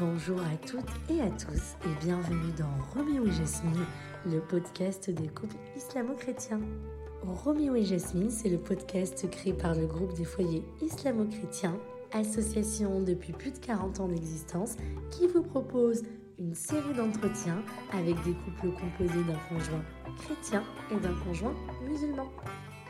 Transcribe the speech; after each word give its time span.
Bonjour 0.00 0.40
à 0.40 0.56
toutes 0.66 0.90
et 1.08 1.20
à 1.20 1.30
tous 1.30 1.76
et 1.84 2.04
bienvenue 2.04 2.52
dans 2.58 2.84
Roméo 2.92 3.26
et 3.26 3.30
Jasmine, 3.30 3.86
le 4.26 4.40
podcast 4.40 5.08
des 5.08 5.28
couples 5.28 5.54
islamo-chrétiens. 5.76 6.60
Roméo 7.22 7.76
et 7.76 7.84
Jasmine, 7.84 8.30
c'est 8.30 8.48
le 8.48 8.58
podcast 8.58 9.30
créé 9.30 9.52
par 9.52 9.76
le 9.76 9.86
groupe 9.86 10.12
des 10.14 10.24
foyers 10.24 10.64
islamo-chrétiens, 10.82 11.78
association 12.12 13.02
depuis 13.02 13.32
plus 13.32 13.52
de 13.52 13.58
40 13.58 14.00
ans 14.00 14.08
d'existence, 14.08 14.74
qui 15.12 15.28
vous 15.28 15.42
propose 15.42 16.02
une 16.40 16.56
série 16.56 16.94
d'entretiens 16.94 17.62
avec 17.92 18.16
des 18.24 18.32
couples 18.32 18.72
composés 18.72 19.22
d'un 19.28 19.38
conjoint 19.48 19.84
chrétien 20.18 20.64
et 20.90 20.96
d'un 20.96 21.14
conjoint 21.24 21.54
musulman. 21.88 22.28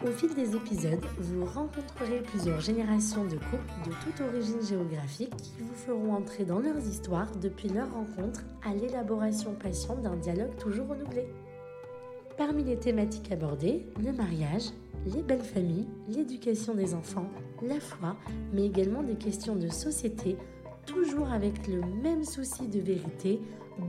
Au 0.03 0.09
fil 0.09 0.35
des 0.35 0.55
épisodes, 0.55 1.05
vous 1.19 1.45
rencontrerez 1.45 2.21
plusieurs 2.23 2.61
générations 2.61 3.25
de 3.25 3.37
couples 3.37 3.89
de 3.89 3.93
toute 4.03 4.21
origine 4.21 4.61
géographique 4.61 5.35
qui 5.37 5.53
vous 5.61 5.75
feront 5.75 6.13
entrer 6.15 6.45
dans 6.45 6.59
leurs 6.59 6.87
histoires 6.87 7.31
depuis 7.37 7.69
leur 7.69 7.91
rencontre 7.93 8.43
à 8.65 8.75
l'élaboration 8.75 9.55
patiente 9.55 10.03
d'un 10.03 10.17
dialogue 10.17 10.55
toujours 10.57 10.89
renouvelé. 10.89 11.27
Parmi 12.37 12.65
les 12.65 12.77
thématiques 12.77 13.31
abordées, 13.31 13.87
le 14.03 14.13
mariage, 14.13 14.65
les 15.07 15.23
belles 15.23 15.45
familles, 15.45 15.89
l'éducation 16.09 16.75
des 16.75 16.93
enfants, 16.95 17.31
la 17.63 17.79
foi, 17.81 18.17
mais 18.53 18.67
également 18.67 19.03
des 19.03 19.17
questions 19.17 19.57
de 19.57 19.69
société, 19.69 20.37
toujours 20.87 21.31
avec 21.31 21.67
le 21.69 21.81
même 22.03 22.25
souci 22.25 22.67
de 22.67 22.81
vérité, 22.81 23.41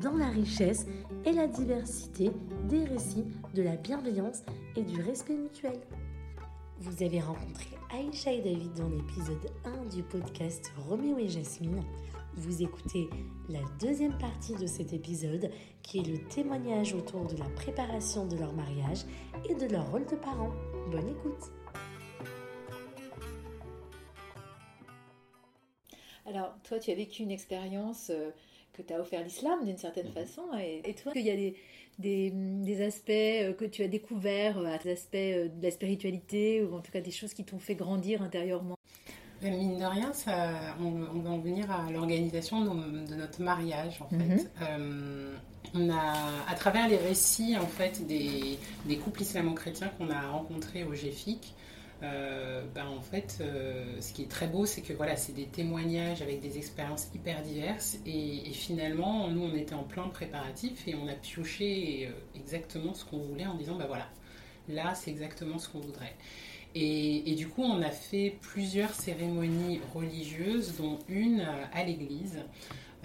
dans 0.02 0.16
la 0.16 0.30
richesse 0.30 0.85
et 1.25 1.31
la 1.31 1.48
diversité 1.48 2.31
des 2.70 2.84
récits, 2.85 3.25
de 3.53 3.62
la 3.62 3.75
bienveillance 3.75 4.44
et 4.75 4.84
du 4.84 5.02
respect 5.02 5.35
mutuel. 5.35 5.80
Vous 6.80 7.03
avez 7.03 7.20
rencontré 7.21 7.67
Aïcha 7.94 8.31
et 8.31 8.41
David 8.41 8.73
dans 8.73 8.89
l'épisode 8.89 9.52
1 9.63 9.95
du 9.95 10.03
podcast 10.03 10.71
Roméo 10.88 11.17
et 11.17 11.30
Jasmine. 11.30 11.81
Vous 12.36 12.61
écoutez 12.61 13.09
la 13.47 13.61
deuxième 13.80 14.17
partie 14.17 14.56
de 14.56 14.67
cet 14.67 14.91
épisode 14.91 15.50
qui 15.81 16.00
est 16.00 16.08
le 16.08 16.17
témoignage 16.28 16.94
autour 16.94 17.25
de 17.25 17.38
la 17.38 17.50
préparation 17.50 18.25
de 18.25 18.36
leur 18.36 18.53
mariage 18.53 19.06
et 19.50 19.56
de 19.56 19.72
leur 19.72 19.89
rôle 19.89 20.06
de 20.06 20.16
parents. 20.16 20.52
Bonne 20.91 21.08
écoute 21.08 21.52
Alors, 26.25 26.56
toi, 26.63 26.80
tu 26.80 26.91
as 26.91 26.95
vécu 26.95 27.22
une 27.22 27.31
expérience 27.31 28.09
euh, 28.09 28.31
que 28.76 28.81
t'as 28.81 29.00
offert 29.00 29.23
l'islam 29.23 29.64
d'une 29.66 29.78
certaine 29.78 30.08
Mhm. 30.08 30.14
façon. 30.14 30.42
Et, 30.59 30.81
et 30.90 30.94
toi, 30.94 31.12
il 31.16 31.22
y 31.22 31.31
a 31.31 31.36
des, 31.36 31.56
des, 32.00 32.31
des 32.34 32.81
aspects 32.86 33.09
euh, 33.12 33.54
que 33.54 33.66
tu 33.66 33.84
as 33.84 33.88
découverts, 33.88 34.58
euh, 34.59 34.76
des 34.84 34.92
aspects 34.92 35.16
euh, 35.16 35.48
de 35.48 35.64
la 35.64 35.72
spiritualité, 35.72 36.64
ou 36.64 36.76
en 36.76 36.81
tout 36.81 36.92
cas 36.92 37.02
des 37.02 37.12
choses 37.12 37.34
qui 37.34 37.44
t'ont 37.44 37.59
fait 37.59 37.76
grandir 37.76 38.22
intérieurement. 38.22 38.76
Mine 39.42 39.78
de 39.78 39.86
rien, 39.86 40.12
ça, 40.14 40.76
on, 40.80 40.86
on 40.86 41.20
va 41.20 41.30
en 41.30 41.38
venir 41.40 41.70
à 41.70 41.92
l'organisation 41.92 42.64
de, 42.64 43.16
notre 43.16 43.42
mariage 43.42 44.02
en 44.02 44.08
fait. 44.08 44.16
Mhm. 44.18 44.40
Euh, 44.62 45.36
on 45.76 45.90
a, 45.90 46.14
à 46.50 46.56
travers 46.56 46.88
les 46.88 46.96
récits 46.98 47.56
en 47.58 47.68
fait 47.68 48.06
des, 48.08 48.58
des 48.86 48.98
couples 48.98 49.22
islamo-chrétiens 49.22 49.90
qu'on 49.98 50.09
a 50.09 50.30
rencontrés 50.30 50.84
au 50.86 50.94
GFIC, 50.94 51.53
ben, 52.73 52.88
en 52.88 53.02
fait, 53.02 53.38
euh, 53.42 54.00
ce 54.02 54.11
qui 54.14 54.23
est 54.23 54.30
très 54.30 54.48
beau, 54.48 54.66
c'est 54.66 54.81
que 54.81 54.94
voilà, 54.94 55.16
c'est 55.16 55.34
des 55.34 55.45
témoignages 55.45 56.22
avec 56.22 56.42
des 56.42 56.58
expériences 56.58 57.09
hyper 57.16 57.42
diverses 57.42 57.97
et, 58.06 58.52
finalement, 58.52 59.28
nous, 59.30 59.44
on 59.44 59.56
était 59.56 59.75
en 59.75 59.84
plein 59.84 60.08
préparatif 60.09 60.88
et 60.88 60.95
on 60.95 61.08
a 61.08 61.14
pioché 61.14 62.08
euh, 62.08 62.12
exactement 62.36 62.94
ce 62.94 63.06
qu'on 63.06 63.20
voulait 63.20 63.45
en 63.45 63.56
disant, 63.56 63.75
ben 63.75 63.88
voilà, 63.88 64.09
là, 64.67 64.94
c'est 64.95 65.12
exactement 65.12 65.58
ce 65.58 65.70
qu'on 65.70 65.80
voudrait. 65.80 66.16
Et, 66.78 67.34
du 67.38 67.47
coup, 67.47 67.64
on 67.64 67.81
a 67.81 67.89
fait 67.92 68.36
plusieurs 68.42 68.94
cérémonies 68.94 69.80
religieuses, 69.94 70.75
dont 70.78 71.00
une 71.08 71.47
à 71.72 71.84
l'église. 71.86 72.40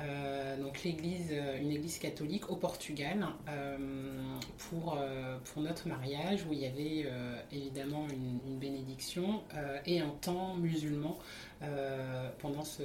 Euh, 0.00 0.56
donc 0.56 0.82
l'église, 0.82 1.30
euh, 1.32 1.60
une 1.60 1.70
église 1.70 1.98
catholique 1.98 2.50
au 2.50 2.56
Portugal 2.56 3.26
euh, 3.48 3.76
pour, 4.70 4.96
notre 5.56 5.88
mariage 5.88 6.46
où 6.48 6.52
il 6.52 6.60
y 6.60 6.66
avait 6.66 7.06
évidemment 7.52 8.06
une, 8.08 8.58
bénédiction 8.58 9.42
et 9.84 10.00
un 10.00 10.10
temps 10.20 10.54
musulman 10.54 11.18
euh, 11.62 12.30
pendant, 12.38 12.64
ce, 12.64 12.82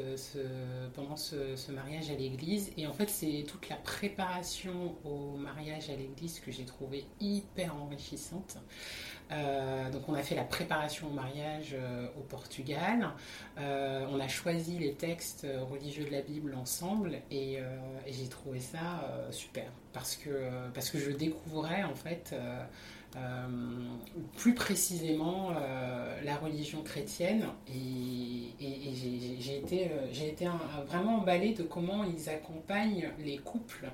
pendant 0.94 1.16
ce, 1.16 1.72
mariage 1.72 2.10
à 2.10 2.16
l'église. 2.16 2.74
Et 2.76 2.86
en 2.88 2.92
fait, 2.92 3.10
c'est 3.10 3.46
toute 3.48 3.70
la 3.70 3.78
préparation 3.78 4.96
au 5.06 5.38
mariage 5.38 5.90
à 5.90 5.96
l'église 5.96 6.42
que 6.42 6.52
j'ai 6.52 6.66
trouvé 6.66 7.06
hyper 7.22 7.74
enrichissante. 7.74 8.58
Euh, 9.32 9.90
donc 9.92 10.08
on 10.10 10.14
a 10.14 10.22
fait 10.22 10.36
la 10.36 10.44
préparation 10.44 11.08
au 11.08 11.12
mariage 11.12 11.74
euh, 11.74 12.08
au 12.18 12.22
Portugal. 12.22 13.12
On 13.58 14.20
a 14.20 14.28
choisi 14.28 14.78
les 14.78 14.94
textes 14.94 15.48
religieux 15.70 16.04
de 16.04 16.12
la 16.12 16.22
Bible 16.22 16.54
ensemble 16.54 17.22
et, 17.32 17.54
et 17.54 18.12
j'ai 18.12 18.28
trouvé 18.28 18.60
ça 18.60 19.10
super 19.32 19.72
parce 19.94 20.18
que, 20.18 20.50
parce 20.74 20.90
que 20.90 21.00
je 21.00 21.12
découvrais 21.12 21.84
en 21.84 21.96
fait 21.96 22.36
plus 24.36 24.54
précisément 24.54 25.52
euh, 25.52 26.22
la 26.24 26.36
religion 26.36 26.82
chrétienne 26.84 27.46
et, 27.68 28.54
j'ai- 29.40 29.58
été, 29.58 29.90
euh, 29.90 30.84
vraiment 30.88 31.18
emballée 31.18 31.54
de 31.54 31.64
comment 31.64 32.04
ils 32.04 32.30
accompagnent 32.30 33.10
les 33.20 33.38
couples 33.38 33.90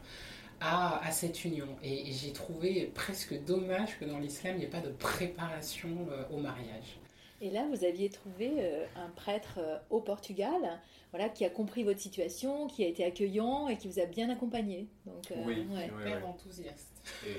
à, 0.60 1.06
à 1.06 1.12
cette 1.12 1.44
union. 1.46 1.68
Et, 1.84 2.12
j'ai 2.12 2.32
trouvé 2.32 2.92
presque 2.94 3.44
dommage 3.46 4.00
que 4.00 4.06
dans 4.06 4.20
l'islam, 4.20 4.56
il 4.56 4.60
n'y 4.60 4.66
ait 4.66 4.70
pas 4.70 4.82
de 4.82 4.92
préparation 4.92 5.90
euh, 6.12 6.24
au 6.32 6.38
mariage. 6.38 7.00
Et 7.42 7.50
là, 7.50 7.66
vous 7.72 7.84
aviez 7.84 8.10
trouvé 8.10 8.52
euh, 8.60 8.86
un 8.96 9.10
prêtre 9.10 9.56
euh, 9.58 9.78
au 9.90 10.00
Portugal, 10.00 10.80
voilà, 11.12 11.30
qui 11.30 11.44
a 11.46 11.50
compris 11.50 11.84
votre 11.84 12.00
situation, 12.00 12.68
qui 12.68 12.84
a 12.84 12.88
été 12.88 13.04
accueillant 13.04 13.68
et 13.68 13.78
qui 13.78 13.88
vous 13.88 14.00
a 14.00 14.06
bien 14.06 14.30
accompagné. 14.30 14.88
Donc, 15.06 15.32
euh, 15.32 15.36
Oui. 15.46 15.66
ouais. 15.70 15.76
Ouais, 15.76 15.86
Hyper 15.86 16.18
ouais. 16.24 16.28
enthousiaste. 16.28 16.88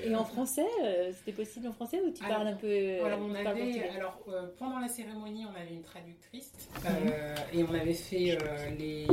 Et 0.03 0.13
en 0.15 0.25
français, 0.25 0.65
euh, 0.83 1.11
c'était 1.17 1.31
possible 1.31 1.67
en 1.67 1.71
français 1.71 2.01
ou 2.05 2.11
tu 2.11 2.21
Alors, 2.23 2.35
parles 2.37 2.47
un 2.49 2.55
peu 2.57 2.67
euh, 2.67 3.05
Alors, 3.05 3.19
on 3.21 3.33
avait, 3.33 3.89
alors 3.97 4.19
euh, 4.27 4.47
pendant 4.59 4.77
la 4.79 4.89
cérémonie, 4.89 5.45
on 5.45 5.55
avait 5.59 5.73
une 5.73 5.81
traductrice 5.81 6.51
euh, 6.85 7.35
et 7.53 7.63
on 7.63 7.73
avait 7.73 7.93
fait 7.93 8.37
euh, 8.41 8.69
les, 8.77 9.07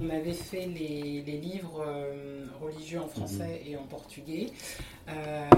on 0.00 0.08
avait 0.08 0.32
fait 0.32 0.64
les, 0.66 1.20
les 1.22 1.36
livres 1.38 1.84
euh, 1.86 2.46
religieux 2.60 3.00
en 3.00 3.06
français 3.06 3.62
et 3.66 3.76
en 3.76 3.84
portugais. 3.84 4.46
Euh, 5.08 5.48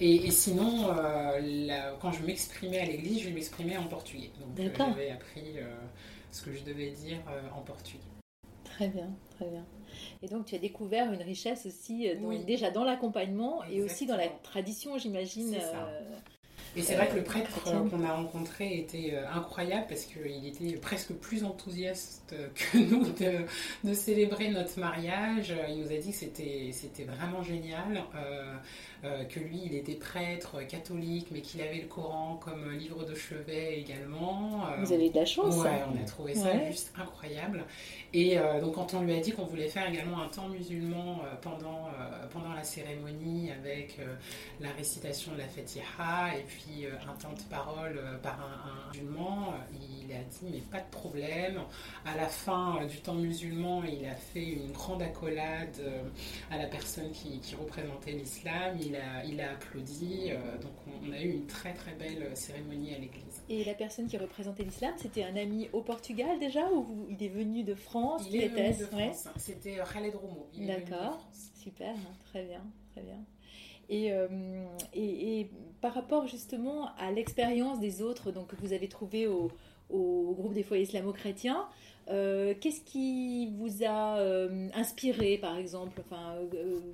et, 0.00 0.26
et 0.26 0.30
sinon, 0.30 0.88
euh, 0.88 1.40
la- 1.66 1.92
quand 2.02 2.10
je 2.12 2.22
m'exprimais 2.24 2.80
à 2.80 2.86
l'église, 2.86 3.22
je 3.22 3.30
m'exprimais 3.30 3.76
en 3.76 3.84
portugais. 3.84 4.30
Donc, 4.40 4.58
euh, 4.58 4.64
D'accord. 4.68 4.88
j'avais 4.90 5.10
appris 5.10 5.52
euh, 5.58 5.72
ce 6.34 6.42
que 6.42 6.52
je 6.52 6.64
devais 6.64 6.90
dire 6.90 7.18
euh, 7.28 7.42
en 7.56 7.60
portugais. 7.62 8.00
Très 8.64 8.88
bien, 8.88 9.08
très 9.36 9.46
bien. 9.48 9.64
Et 10.22 10.26
donc, 10.28 10.46
tu 10.46 10.54
as 10.56 10.58
découvert 10.58 11.12
une 11.12 11.22
richesse 11.22 11.64
aussi, 11.66 12.08
euh, 12.08 12.16
dans- 12.20 12.28
déjà 12.44 12.70
dans 12.70 12.82
l'accompagnement 12.84 13.62
et 13.64 13.82
aussi 13.82 14.06
dans 14.06 14.16
la 14.16 14.28
tradition, 14.42 14.98
j'imagine. 14.98 15.52
C'est 15.52 15.60
ça. 15.60 15.88
Et 16.76 16.82
c'est 16.82 16.96
vrai 16.96 17.08
que 17.08 17.14
le 17.16 17.22
prêtre 17.22 17.50
euh, 17.68 17.88
qu'on 17.88 18.04
a 18.04 18.12
rencontré 18.12 18.78
était 18.78 19.10
euh, 19.14 19.24
incroyable 19.32 19.86
parce 19.88 20.04
qu'il 20.04 20.46
était 20.46 20.76
presque 20.76 21.12
plus 21.12 21.44
enthousiaste 21.44 22.34
que 22.54 22.78
nous 22.90 23.04
de, 23.04 23.44
de 23.88 23.94
célébrer 23.94 24.48
notre 24.50 24.78
mariage. 24.80 25.54
Il 25.68 25.80
nous 25.82 25.92
a 25.92 25.96
dit 25.98 26.10
que 26.10 26.16
c'était, 26.16 26.70
c'était 26.72 27.04
vraiment 27.04 27.42
génial, 27.42 28.02
euh, 28.16 28.54
euh, 29.04 29.24
que 29.24 29.38
lui 29.38 29.60
il 29.66 29.74
était 29.74 29.94
prêtre 29.94 30.66
catholique 30.66 31.28
mais 31.30 31.40
qu'il 31.42 31.60
avait 31.60 31.80
le 31.82 31.86
Coran 31.86 32.40
comme 32.42 32.72
livre 32.72 33.04
de 33.04 33.14
chevet 33.14 33.78
également. 33.78 34.64
Vous 34.82 34.92
avez 34.92 35.10
de 35.10 35.16
la 35.16 35.26
chance. 35.26 35.56
Ouais, 35.56 35.68
hein. 35.68 35.92
on 35.94 36.02
a 36.02 36.04
trouvé 36.06 36.34
ça 36.34 36.48
Ouais. 36.48 36.70
juste 36.70 36.92
incroyable. 36.98 37.64
Et 38.12 38.38
euh, 38.38 38.60
donc 38.60 38.74
quand 38.74 38.94
on 38.94 39.02
lui 39.02 39.14
a 39.14 39.20
dit 39.20 39.32
qu'on 39.32 39.44
voulait 39.44 39.68
faire 39.68 39.88
également 39.88 40.20
un 40.22 40.28
temps 40.28 40.48
musulman 40.48 41.20
pendant, 41.42 41.88
pendant 42.32 42.52
la 42.54 42.64
cérémonie 42.64 43.50
avec 43.52 43.98
la 44.60 44.70
récitation 44.70 45.32
de 45.32 45.38
la 45.38 45.46
Fatiha 45.48 46.36
et 46.38 46.42
puis 46.42 46.63
euh, 46.84 46.92
un 47.08 47.14
temps 47.14 47.32
de 47.32 47.42
parole 47.50 47.96
euh, 47.98 48.18
par 48.18 48.38
un, 48.40 48.70
un 48.70 48.92
musulman, 48.92 49.48
euh, 49.52 49.76
il 50.06 50.12
a 50.12 50.22
dit 50.22 50.46
mais 50.50 50.60
pas 50.60 50.80
de 50.80 50.90
problème. 50.90 51.60
À 52.04 52.16
la 52.16 52.26
fin 52.28 52.84
du 52.86 52.98
temps 53.00 53.14
musulman, 53.14 53.82
il 53.84 54.04
a 54.06 54.14
fait 54.14 54.44
une 54.44 54.72
grande 54.72 55.02
accolade 55.02 55.80
à 56.50 56.58
la 56.58 56.66
personne 56.66 57.10
qui, 57.12 57.38
qui 57.40 57.54
représentait 57.54 58.12
l'islam. 58.12 58.76
Il 58.80 58.96
a, 58.96 59.24
il 59.24 59.40
a 59.40 59.52
applaudi. 59.52 60.30
donc 60.60 60.72
on, 60.86 61.08
on 61.08 61.12
a 61.12 61.20
eu 61.20 61.30
une 61.30 61.46
très 61.46 61.72
très 61.74 61.92
belle 61.92 62.30
cérémonie 62.36 62.94
à 62.94 62.98
l'église. 62.98 63.42
Et 63.48 63.64
la 63.64 63.74
personne 63.74 64.06
qui 64.06 64.16
représentait 64.16 64.62
l'islam, 64.64 64.92
c'était 64.96 65.24
un 65.24 65.36
ami 65.36 65.68
au 65.72 65.80
Portugal 65.82 66.38
déjà 66.38 66.70
ou 66.72 67.06
il 67.10 67.22
est 67.22 67.28
venu 67.28 67.62
de 67.62 67.74
France 67.74 68.22
Il 68.30 68.36
est 68.36 68.48
venu 68.48 68.72
de 68.74 68.94
Ouais. 68.96 69.12
France. 69.12 69.28
C'était 69.36 69.78
Khaled 69.92 70.14
Romo. 70.14 70.46
D'accord. 70.56 71.18
Super, 71.62 71.90
hein, 71.94 72.14
très 72.26 72.44
bien, 72.44 72.60
très 72.92 73.02
bien. 73.02 73.18
Et, 73.88 74.12
euh, 74.12 74.28
et, 74.94 75.50
par 75.80 75.94
rapport 75.94 76.26
justement 76.26 76.88
à 76.96 77.10
l'expérience 77.10 77.78
des 77.78 78.00
autres 78.00 78.32
donc, 78.32 78.48
que 78.48 78.56
vous 78.56 78.72
avez 78.72 78.88
trouvé 78.88 79.26
au, 79.26 79.50
au 79.90 80.24
au 80.28 80.34
groupe 80.34 80.54
des 80.54 80.62
foyers 80.62 80.84
islamo-chrétiens. 80.84 81.66
Qu'est-ce 82.06 82.82
qui 82.82 83.52
vous 83.58 83.84
a 83.84 84.18
inspiré, 84.74 85.38
par 85.38 85.56
exemple? 85.56 86.00
Enfin, 86.04 86.36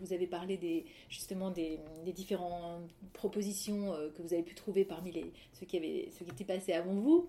vous 0.01 0.12
avez 0.12 0.27
parlé 0.27 0.57
des, 0.57 0.85
justement 1.09 1.51
des, 1.51 1.79
différentes 2.15 2.89
propositions 3.12 3.93
que 4.17 4.23
vous 4.23 4.33
avez 4.35 4.43
pu 4.43 4.55
trouver 4.55 4.85
parmi 4.85 5.12
les, 5.12 5.33
ceux, 5.53 5.67
qui 5.67 5.77
avaient, 5.77 6.09
ceux 6.19 6.25
qui 6.25 6.31
étaient 6.33 6.45
passés 6.45 6.73
avant 6.73 6.95
vous. 6.95 7.29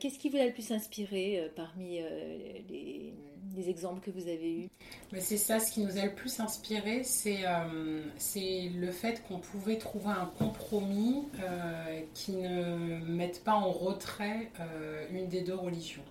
Qu'est-ce 0.00 0.18
qui 0.18 0.28
vous 0.28 0.38
a 0.38 0.44
le 0.44 0.52
plus 0.52 0.72
inspiré 0.72 1.50
parmi 1.54 2.00
les, 2.68 3.12
les, 3.56 3.68
exemples 3.68 4.00
que 4.00 4.10
vous 4.10 4.28
avez 4.28 4.52
eus? 4.52 4.68
C'est 5.18 5.36
ça, 5.36 5.58
ce 5.58 5.72
qui 5.72 5.80
nous 5.80 5.98
a 5.98 6.04
le 6.04 6.14
plus 6.14 6.40
inspiré, 6.40 7.02
c'est 7.04 7.42
le 8.74 8.90
fait 8.90 9.22
qu'on 9.26 9.38
pouvait 9.38 9.78
trouver 9.78 10.10
un 10.10 10.30
compromis 10.38 11.24
qui 12.14 12.32
ne 12.32 12.98
mette 13.06 13.42
pas 13.44 13.54
en 13.54 13.70
retrait 13.70 14.50
une 15.12 15.28
des 15.28 15.42
deux 15.42 15.54
religions. 15.54 16.04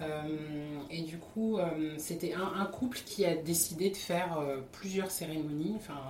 Euh, 0.00 0.80
et 0.90 1.02
du 1.02 1.18
coup, 1.18 1.58
euh, 1.58 1.94
c'était 1.98 2.34
un, 2.34 2.64
couple 2.66 2.98
qui 3.06 3.24
a 3.24 3.34
décidé 3.34 3.90
de 3.90 3.96
faire 3.96 4.38
euh, 4.38 4.58
plusieurs 4.72 5.10
cérémonies. 5.10 5.74
Enfin, 5.76 6.00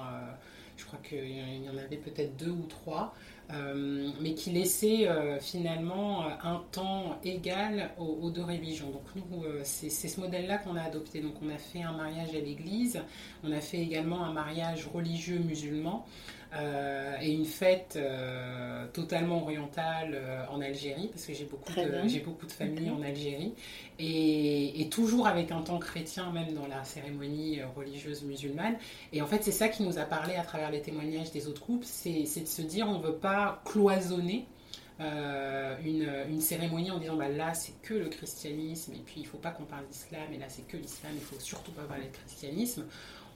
je 0.77 0.85
crois 0.85 0.99
qu'il 1.07 1.31
y 1.31 1.69
en 1.69 1.77
avait 1.77 1.97
peut-être 1.97 2.37
deux 2.37 2.51
ou 2.51 2.67
trois. 2.69 3.15
mais 4.21 4.35
qui 4.35 4.51
laissait 4.51 5.07
finalement 5.41 6.25
un 6.43 6.63
temps 6.73 7.19
égal 7.23 7.91
aux, 7.99 8.31
deux 8.31 8.43
religions. 8.43 8.91
Donc 8.91 9.05
nous, 9.15 9.45
c'est 9.63 9.91
ce 9.91 10.21
modèle-là 10.21 10.59
qu'on 10.59 10.77
a 10.77 10.83
adopté. 10.83 11.21
Donc 11.21 11.35
on 11.45 11.51
a 11.51 11.59
fait 11.59 11.83
un 11.83 11.93
mariage 11.93 12.31
à 12.31 12.41
l'église, 12.41 13.01
on 13.45 13.53
a 13.53 13.61
fait 13.61 13.79
également 13.79 14.25
un 14.25 14.33
mariage 14.33 14.89
religieux 14.93 15.39
musulman. 15.39 16.05
Euh, 16.57 17.17
et 17.21 17.33
une 17.33 17.47
fête 17.47 17.95
euh, 17.97 18.87
totalement 18.93 19.43
orientale 19.43 20.13
euh, 20.15 20.45
en 20.51 20.61
Algérie, 20.61 21.09
parce 21.09 21.27
que 21.27 21.33
j'ai 21.33 21.47
beaucoup, 21.47 21.73
j'ai 22.07 22.21
beaucoup 22.21 22.47
de 22.47 22.53
familles 22.53 22.91
en 22.91 23.03
Algérie, 23.03 23.55
et, 23.99 24.89
toujours 24.91 25.27
avec 25.27 25.51
un 25.51 25.63
temps 25.63 25.81
chrétien, 25.81 26.31
même 26.31 26.53
dans 26.55 26.69
la 26.69 26.85
cérémonie 26.85 27.61
religieuse 27.75 28.23
musulmane. 28.23 28.77
Et 29.13 29.21
en 29.21 29.27
fait, 29.27 29.43
c'est 29.43 29.51
ça 29.51 29.69
qui 29.69 29.83
nous 29.83 29.99
a 29.99 30.05
parlé 30.05 30.37
à 30.37 30.43
travers 30.43 30.71
les 30.71 30.81
témoignages 30.81 31.33
des 31.33 31.49
autres 31.49 31.63
couples, 31.63 31.87
c'est, 31.87 32.23
de 32.23 32.47
se 32.47 32.63
dire 32.63 32.87
on 32.89 32.99
ne 32.99 33.03
veut 33.03 33.17
pas 33.17 33.61
cloisonner. 33.65 34.47
une, 35.01 36.09
une, 36.31 36.41
cérémonie 36.41 36.93
en 36.93 36.99
disant 36.99 37.17
bah, 37.17 37.29
là 37.29 37.53
c'est 37.55 37.75
que 37.83 37.95
le 37.95 38.09
christianisme 38.09 38.93
et 38.93 39.03
puis 39.05 39.17
il 39.17 39.27
faut 39.27 39.39
pas 39.39 39.51
qu'on 39.51 39.65
parle 39.65 39.87
d'islam 39.89 40.29
et 40.33 40.39
là 40.39 40.47
c'est 40.49 40.67
que 40.69 40.77
l'islam, 40.77 41.13
il 41.17 41.21
faut 41.21 41.41
surtout 41.41 41.73
pas 41.73 41.83
parler 41.83 42.07
de 42.07 42.17
christianisme 42.17 42.85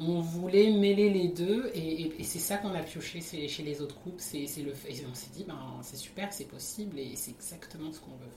on 0.00 0.20
voulait 0.20 0.70
mêler 0.70 1.10
les 1.10 1.28
deux 1.28 1.70
et, 1.74 2.12
c'est 2.22 2.38
ça 2.38 2.56
qu'on 2.58 2.74
a 2.74 2.82
pioché 2.82 3.20
chez 3.20 3.62
les 3.62 3.80
autres 3.80 3.98
couples. 4.00 4.20
C'est, 4.20 4.46
le, 4.62 4.72
et 4.88 5.06
on 5.10 5.14
s'est 5.14 5.30
dit, 5.32 5.44
ben, 5.44 5.58
c'est 5.82 5.96
super, 5.96 6.32
c'est 6.32 6.48
possible 6.48 6.98
et 6.98 7.16
c'est 7.16 7.32
exactement 7.32 7.92
ce 7.92 8.00
qu'on 8.00 8.12
veut. 8.12 8.30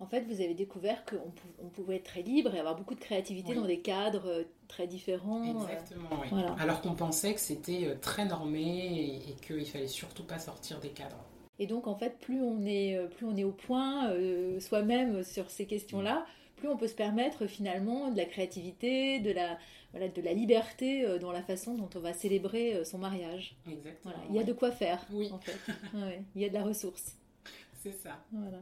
En 0.00 0.06
fait, 0.06 0.22
vous 0.22 0.40
avez 0.40 0.54
découvert 0.54 1.04
qu'on 1.04 1.68
pouvait 1.68 1.96
être 1.96 2.04
très 2.04 2.22
libre 2.22 2.54
et 2.54 2.58
avoir 2.58 2.76
beaucoup 2.76 2.94
de 2.94 3.00
créativité 3.00 3.54
dans 3.54 3.64
des 3.64 3.78
cadres 3.78 4.28
euh, 4.28 4.42
très 4.66 4.86
différents. 4.86 5.42
Euh, 5.42 5.62
Exactement, 5.62 6.10
oui. 6.32 6.42
Alors 6.58 6.80
qu'on 6.80 6.94
pensait 6.94 7.32
que 7.32 7.40
c'était 7.40 7.86
euh, 7.86 7.94
très 8.00 8.24
normé 8.26 9.22
et, 9.28 9.34
qu'il 9.46 9.64
fallait 9.64 9.86
surtout 9.86 10.24
pas 10.24 10.38
sortir 10.38 10.80
des 10.80 10.90
cadres. 10.90 11.24
Et 11.60 11.66
donc, 11.66 11.86
en 11.86 11.94
fait, 11.94 12.18
plus 12.18 12.42
on 12.42 12.66
est, 12.66 12.98
plus 13.16 13.26
on 13.26 13.36
est 13.36 13.44
au 13.44 13.52
point 13.52 14.12
soi-même 14.58 15.22
sur 15.22 15.48
ces 15.50 15.66
questions-là, 15.66 16.26
plus 16.56 16.68
on 16.68 16.76
peut 16.76 16.88
se 16.88 16.96
permettre 16.96 17.46
finalement 17.46 18.10
de 18.10 18.16
la 18.16 18.24
créativité, 18.24 19.20
de 19.20 19.30
la, 19.30 19.56
voilà, 19.94 20.08
de 20.08 20.22
la 20.22 20.32
liberté 20.32 21.06
euh, 21.06 21.20
dans 21.20 21.30
la 21.30 21.42
façon 21.42 21.74
dont 21.74 21.88
on 21.94 22.00
va 22.00 22.12
célébrer 22.12 22.74
euh, 22.74 22.84
son 22.84 22.98
mariage. 22.98 23.56
Exactement. 23.70 24.12
Il 24.28 24.34
y 24.34 24.40
a 24.40 24.42
de 24.42 24.52
quoi 24.52 24.72
faire, 24.72 25.06
oui. 25.12 25.30
en 25.32 25.38
fait. 25.38 25.56
il 26.34 26.42
y 26.42 26.44
a 26.44 26.48
de 26.48 26.54
la 26.54 26.64
ressource. 26.64 27.16
C'est 27.82 27.92
ça. 27.92 28.18
Voilà. 28.32 28.58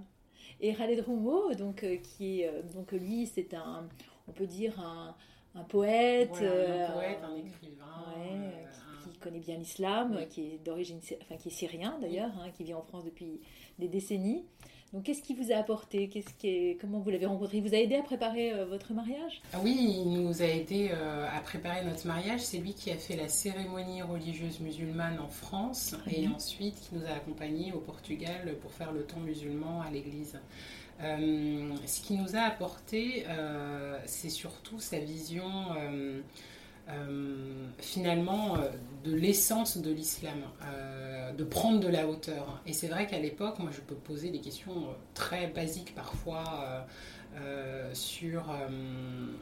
Et 0.61 0.75
Khaled 0.75 1.01
Roumo, 1.01 1.55
donc, 1.55 1.85
euh, 1.85 1.97
qui 1.97 2.43
est, 2.43 2.53
donc 2.75 2.93
lui, 2.93 3.27
c'est 3.27 3.55
un, 3.55 3.89
on 4.29 4.33
peut 4.33 4.47
dire 4.47 4.79
un, 4.79 5.17
un 5.55 5.65
poète, 5.65 6.31
un 6.33 6.93
poète, 6.93 7.19
un 7.25 7.37
écrivain, 7.37 8.05
connaît 9.23 9.41
bien 9.41 9.57
l'islam, 9.57 10.27
qui 10.31 10.41
est 10.43 10.59
d'origine, 10.65 10.99
enfin 11.23 11.37
qui 11.37 11.49
est 11.49 11.53
syrien 11.53 11.99
d'ailleurs, 12.01 12.33
hein, 12.41 12.51
qui 12.57 12.65
vit 12.65 12.75
en 12.75 12.83
France 12.83 13.05
depuis 13.05 13.41
des 13.79 13.89
décennies. 13.89 14.45
Donc, 14.93 15.05
qu'est-ce 15.05 15.23
qui 15.23 15.33
vous 15.33 15.51
a 15.51 15.57
apporté? 15.57 16.11
Qu'est-ce 16.11 16.35
qui 16.35 16.49
est... 16.49 16.79
Comment 16.79 16.99
vous 16.99 17.09
l'avez 17.09 17.25
rencontré? 17.25 17.57
Il 17.57 17.63
vous 17.63 17.75
a 17.75 17.79
aidé 17.79 17.97
à 17.97 18.03
préparer 18.03 18.53
euh, 18.53 18.67
votre 18.67 18.93
mariage? 18.93 19.41
Ah 19.55 19.59
Oui, 19.65 19.75
il 20.05 20.13
nous 20.13 20.43
a 20.43 20.45
aidé 20.45 20.91
euh, 20.93 21.27
à 21.35 21.41
préparer 21.41 21.83
notre 21.83 22.07
mariage. 22.07 22.41
C'est 22.41 22.59
lui 22.59 22.75
qui 22.75 22.91
a 22.91 22.97
fait 22.97 23.17
la 23.17 23.29
cérémonie 23.29 24.03
religieuse 24.03 24.61
musulmane 24.61 25.19
en 25.19 25.29
France 25.29 25.97
et 26.11 26.29
ensuite 26.29 26.79
qui 26.79 26.97
nous 26.97 27.07
a 27.07 27.15
accompagnés 27.15 27.73
au 27.73 27.79
Portugal 27.79 28.55
pour 28.61 28.71
faire 28.71 28.93
le 28.93 29.05
temps 29.05 29.21
musulman 29.21 29.81
à 29.81 29.91
l'église. 29.91 30.39
Euh, 31.01 31.75
ce 31.87 32.03
qui 32.03 32.13
nous 32.13 32.37
a 32.37 32.41
apporté, 32.41 33.25
c'est 34.05 34.29
surtout 34.29 34.79
sa 34.79 34.99
vision 34.99 35.51
euh, 36.89 37.69
finalement 37.79 38.57
euh, 38.57 38.71
de 39.05 39.15
l'essence 39.15 39.79
de 39.79 39.93
l'islam, 39.93 40.39
euh, 40.65 41.33
de 41.33 41.45
prendre 41.45 41.81
de 41.81 41.89
la 41.89 42.09
hauteur. 42.09 42.61
Et 42.67 42.73
c'est 42.73 42.89
vrai 42.89 43.07
qu'à 43.07 43.19
l'époque, 43.19 43.59
moi 43.61 43.71
je 43.73 43.81
peux 43.81 43.95
poser 43.95 44.31
des 44.31 44.41
questions 44.41 44.87
très 45.15 45.47
basiques 45.47 45.95
parfois 45.95 46.87
euh, 47.41 47.89
sur, 47.95 48.51
euh, 48.51 48.69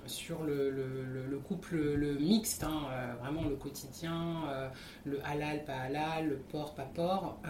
sur 0.06 0.44
le, 0.44 0.70
le, 0.70 1.38
couple 1.38 1.76
le 1.76 2.14
mixte, 2.14 2.62
hein, 2.62 2.84
euh, 2.92 3.14
vraiment 3.20 3.42
le 3.42 3.56
quotidien, 3.56 4.44
le 5.04 5.19
halal, 5.26 5.64
pas 5.64 5.75
halal, 5.75 6.28
le 6.28 6.37
porc, 6.37 6.75
pas 6.75 6.84
porc. 6.84 7.40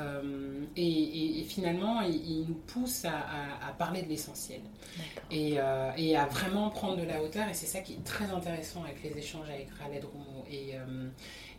Et, 0.76 1.40
et, 1.40 1.44
finalement, 1.44 2.00
il, 2.00 2.46
nous 2.48 2.54
pousse 2.54 3.04
à, 3.04 3.24
à, 3.68 3.72
parler 3.72 4.02
de 4.02 4.08
l'essentiel 4.08 4.60
et, 5.30 5.58
et, 5.96 6.16
à 6.16 6.26
vraiment 6.26 6.70
prendre 6.70 6.96
de 6.96 7.04
la 7.04 7.22
hauteur. 7.22 7.46
Et 7.48 7.54
c'est 7.54 7.66
ça 7.66 7.80
qui 7.80 7.94
est 7.94 8.04
très 8.04 8.30
intéressant 8.30 8.82
avec 8.84 9.02
les 9.02 9.18
échanges 9.18 9.50
avec 9.50 9.68
Khaled 9.78 10.04
Roumo. 10.04 10.44
Et, 10.50 10.74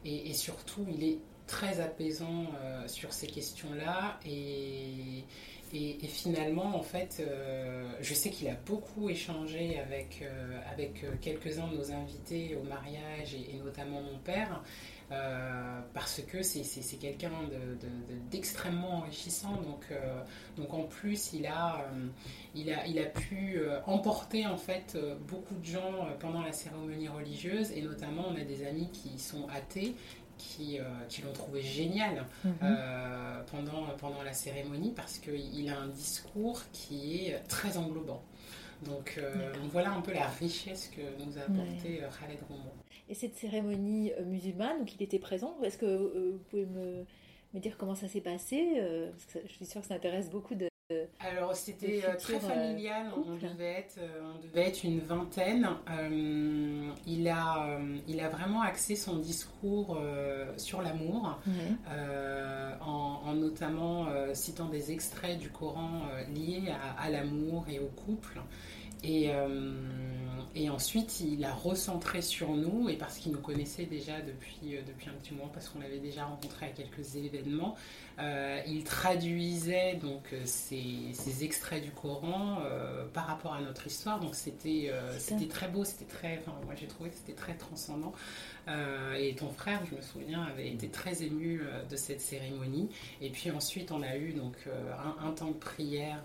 et, 0.06 0.34
surtout, 0.34 0.86
il 0.92 1.04
est 1.04 1.20
très 1.46 1.80
apaisant 1.82 2.48
sur 2.88 3.14
ces 3.14 3.28
questions-là. 3.28 4.20
Et, 4.26 5.26
et, 5.74 6.08
finalement, 6.08 6.76
en 6.76 6.82
fait, 6.82 7.22
euh, 7.22 7.90
je 8.02 8.14
sais 8.14 8.30
qu'il 8.30 8.50
a 8.50 8.56
beaucoup 8.66 9.10
échangé 9.10 9.80
avec, 9.80 10.22
euh, 10.22 10.60
avec 10.72 11.04
euh, 11.04 11.12
quelques-uns 11.22 11.68
de 11.68 11.78
nos 11.78 11.92
invités 11.92 12.58
au 12.62 12.64
mariage 12.64 13.36
et, 13.36 13.56
notamment 13.64 14.02
mon 14.02 14.18
père. 14.20 14.62
parce 15.94 16.22
que 16.22 16.42
c'est 16.42 17.00
quelqu'un 17.00 17.32
d'extrêmement 18.32 19.00
enrichissant. 19.00 19.56
Donc, 19.62 19.86
donc 20.56 20.74
en 20.74 20.84
plus, 20.84 21.34
il 21.34 21.46
a, 21.48 21.86
il 22.56 22.72
a, 22.72 22.88
il 22.88 22.98
a 22.98 23.08
pu 23.08 23.60
emporter 23.86 24.48
en 24.48 24.56
fait 24.56 24.98
beaucoup 25.28 25.56
de 25.56 25.66
gens 25.66 26.08
pendant 26.20 26.42
la 26.42 26.54
cérémonie 26.54 27.10
religieuse 27.10 27.72
et 27.74 27.82
notamment 27.82 28.24
on 28.30 28.36
a 28.40 28.46
des 28.46 28.66
amis 28.66 28.90
qui 28.94 29.20
sont 29.20 29.50
athées 29.50 29.96
qui, 30.42 30.80
euh, 30.80 30.84
qui 31.08 31.22
l'ont 31.22 31.34
trouvé 31.34 31.62
génial 31.62 32.26
mhm. 32.44 32.54
euh, 32.64 33.44
pendant, 33.52 33.86
pendant 33.98 34.24
la 34.24 34.34
cérémonie 34.34 34.92
parce 34.96 35.20
qu'il 35.20 35.70
a 35.70 35.80
un 35.80 35.88
discours 35.88 36.62
qui 36.74 37.28
est 37.28 37.40
très 37.48 37.78
englobant. 37.78 38.24
Donc, 38.84 39.16
euh, 39.20 39.54
voilà 39.72 39.92
un 39.92 40.02
peu 40.02 40.12
la 40.12 40.28
richesse 40.28 40.92
que 40.96 41.02
nous 41.24 41.38
a 41.38 41.42
apporté 41.42 42.00
Khaled 42.20 42.40
Romo. 42.50 42.72
Et 43.10 43.14
cette 43.14 43.36
cérémonie 43.36 44.12
musulmane, 44.26 44.80
donc 44.80 44.96
il 44.96 45.04
était 45.04 45.20
présent, 45.20 45.56
est-ce 45.64 45.78
que 45.78 46.32
vous 46.32 46.40
pouvez 46.50 46.66
me, 46.66 47.06
me, 47.54 47.60
dire 47.60 47.78
comment 47.78 47.94
ça 47.94 48.08
s'est 48.08 48.22
passé 48.22 48.82
Parce 49.12 49.26
que 49.26 49.48
je 49.48 49.54
suis 49.54 49.66
sûre 49.68 49.82
que 49.82 49.88
ça 49.88 49.94
intéresse 49.94 50.32
beaucoup 50.32 50.56
de, 50.56 50.71
alors 51.20 51.56
c'était 51.56 52.04
euh, 52.06 52.16
très 52.18 52.36
euh, 52.36 52.40
familial, 52.40 53.08
on 53.16 53.36
devait, 53.36 53.80
être, 53.80 53.98
euh, 54.00 54.22
on 54.36 54.42
devait 54.46 54.68
être 54.68 54.84
une 54.84 55.00
vingtaine. 55.00 55.68
il, 57.06 57.28
a, 57.28 57.80
il 58.08 58.20
a 58.20 58.30
vraiment 58.30 58.62
axé 58.62 58.96
son 58.96 59.18
discours 59.18 60.00
sur 60.58 60.82
l'amour, 60.82 61.40
en, 62.82 63.34
notamment 63.34 64.08
citant 64.34 64.68
des 64.70 64.92
extraits 64.92 65.38
du 65.40 65.50
Coran 65.50 66.02
liés 66.34 66.72
à, 66.98 67.04
à 67.04 67.10
l'amour 67.10 67.66
et 67.70 67.80
au 67.80 67.88
couple. 67.88 68.40
Et, 69.04 69.32
et 70.54 70.70
ensuite, 70.70 71.22
il 71.22 71.46
a 71.46 71.54
recentré 71.54 72.22
sur 72.22 72.50
nous, 72.50 72.90
et 72.90 72.98
parce 72.98 73.18
qu'il 73.18 73.32
nous 73.32 73.40
connaissait 73.40 73.86
déjà 73.86 74.20
depuis, 74.20 74.76
euh, 74.76 74.82
depuis 74.86 75.10
un 75.10 75.14
petit 75.14 75.34
moment, 75.34 75.50
parce 75.54 75.70
qu'on 75.70 75.80
l'avait 75.80 76.00
déjà 76.00 76.26
rencontré 76.26 76.66
à 76.66 76.70
quelques 76.70 77.16
événements, 77.16 77.76
euh, 78.20 78.60
il 78.68 78.84
traduisait 78.84 79.96
donc 79.96 80.34
euh, 80.34 80.42
ces, 80.44 81.44
extraits 81.44 81.82
du 81.82 81.92
Coran 81.92 82.60
par 83.14 83.26
rapport 83.26 83.54
à 83.54 83.62
notre 83.62 83.88
histoire. 83.88 84.20
Donc 84.20 84.36
c'était 84.36 84.92
c'était 85.18 85.48
très 85.48 85.68
beau, 85.68 85.84
c'était 85.86 86.06
très, 86.06 86.40
enfin, 86.40 86.54
moi 86.66 86.76
j'ai 86.80 86.88
trouvé 86.88 87.10
que 87.10 87.16
c'était 87.16 87.34
très 87.34 87.56
transcendant. 87.56 88.14
et 89.18 89.34
ton 89.36 89.50
frère, 89.50 89.82
je 89.90 89.96
me 89.96 90.02
souviens, 90.02 90.44
avait 90.44 90.70
été 90.70 90.90
très 90.90 91.24
ému 91.24 91.62
de 91.90 91.96
cette 91.96 92.22
cérémonie. 92.22 92.90
Et 93.22 93.30
puis 93.30 93.50
ensuite, 93.50 93.92
on 93.92 94.04
a 94.04 94.18
eu 94.18 94.34
donc 94.34 94.56
un, 95.24 95.32
temps 95.32 95.48
de 95.48 95.54
prière 95.54 96.22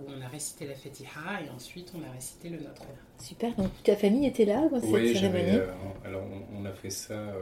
où 0.00 0.10
on 0.16 0.22
a 0.22 0.28
récité 0.28 0.66
la 0.66 0.76
Fatiha, 0.76 1.42
et 1.44 1.50
ensuite 1.50 1.81
on 1.94 2.08
a 2.08 2.10
récité 2.12 2.48
le 2.48 2.58
Notre 2.58 2.82
Dame. 2.82 2.96
Super, 3.18 3.54
donc 3.56 3.70
ta 3.82 3.96
famille 3.96 4.26
était 4.26 4.44
là 4.44 4.68
dans 4.68 4.80
cette 4.80 4.90
cérémonie? 4.90 5.56
euh, 5.56 5.72
Alors 6.04 6.24
on, 6.54 6.64
a 6.64 6.72
fait 6.72 6.90
ça, 6.90 7.14
euh, 7.14 7.40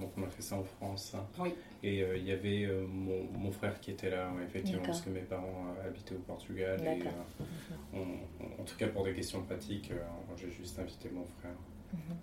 Donc 0.00 0.10
on 0.16 0.22
a 0.24 0.28
fait 0.28 0.42
ça 0.42 0.56
en 0.56 0.64
France. 0.64 1.14
Oui. 1.38 1.54
Et 1.82 2.04
il 2.16 2.24
y 2.24 2.32
avait 2.32 2.68
mon, 2.88 3.24
mon, 3.32 3.50
frère 3.50 3.80
qui 3.80 3.90
était 3.90 4.10
là, 4.10 4.30
effectivement, 4.44 4.82
parce 4.84 5.00
que 5.00 5.10
mes 5.10 5.20
parents 5.20 5.66
habitaient 5.84 6.14
au 6.14 6.20
Portugal. 6.20 6.80
Et, 6.84 7.02
en 7.94 8.64
tout 8.64 8.76
cas, 8.76 8.88
pour 8.88 9.04
des 9.04 9.12
questions 9.12 9.42
pratiques, 9.42 9.92
j'ai 10.36 10.50
juste 10.50 10.78
invité 10.78 11.10
mon 11.10 11.24
frère. 11.40 11.54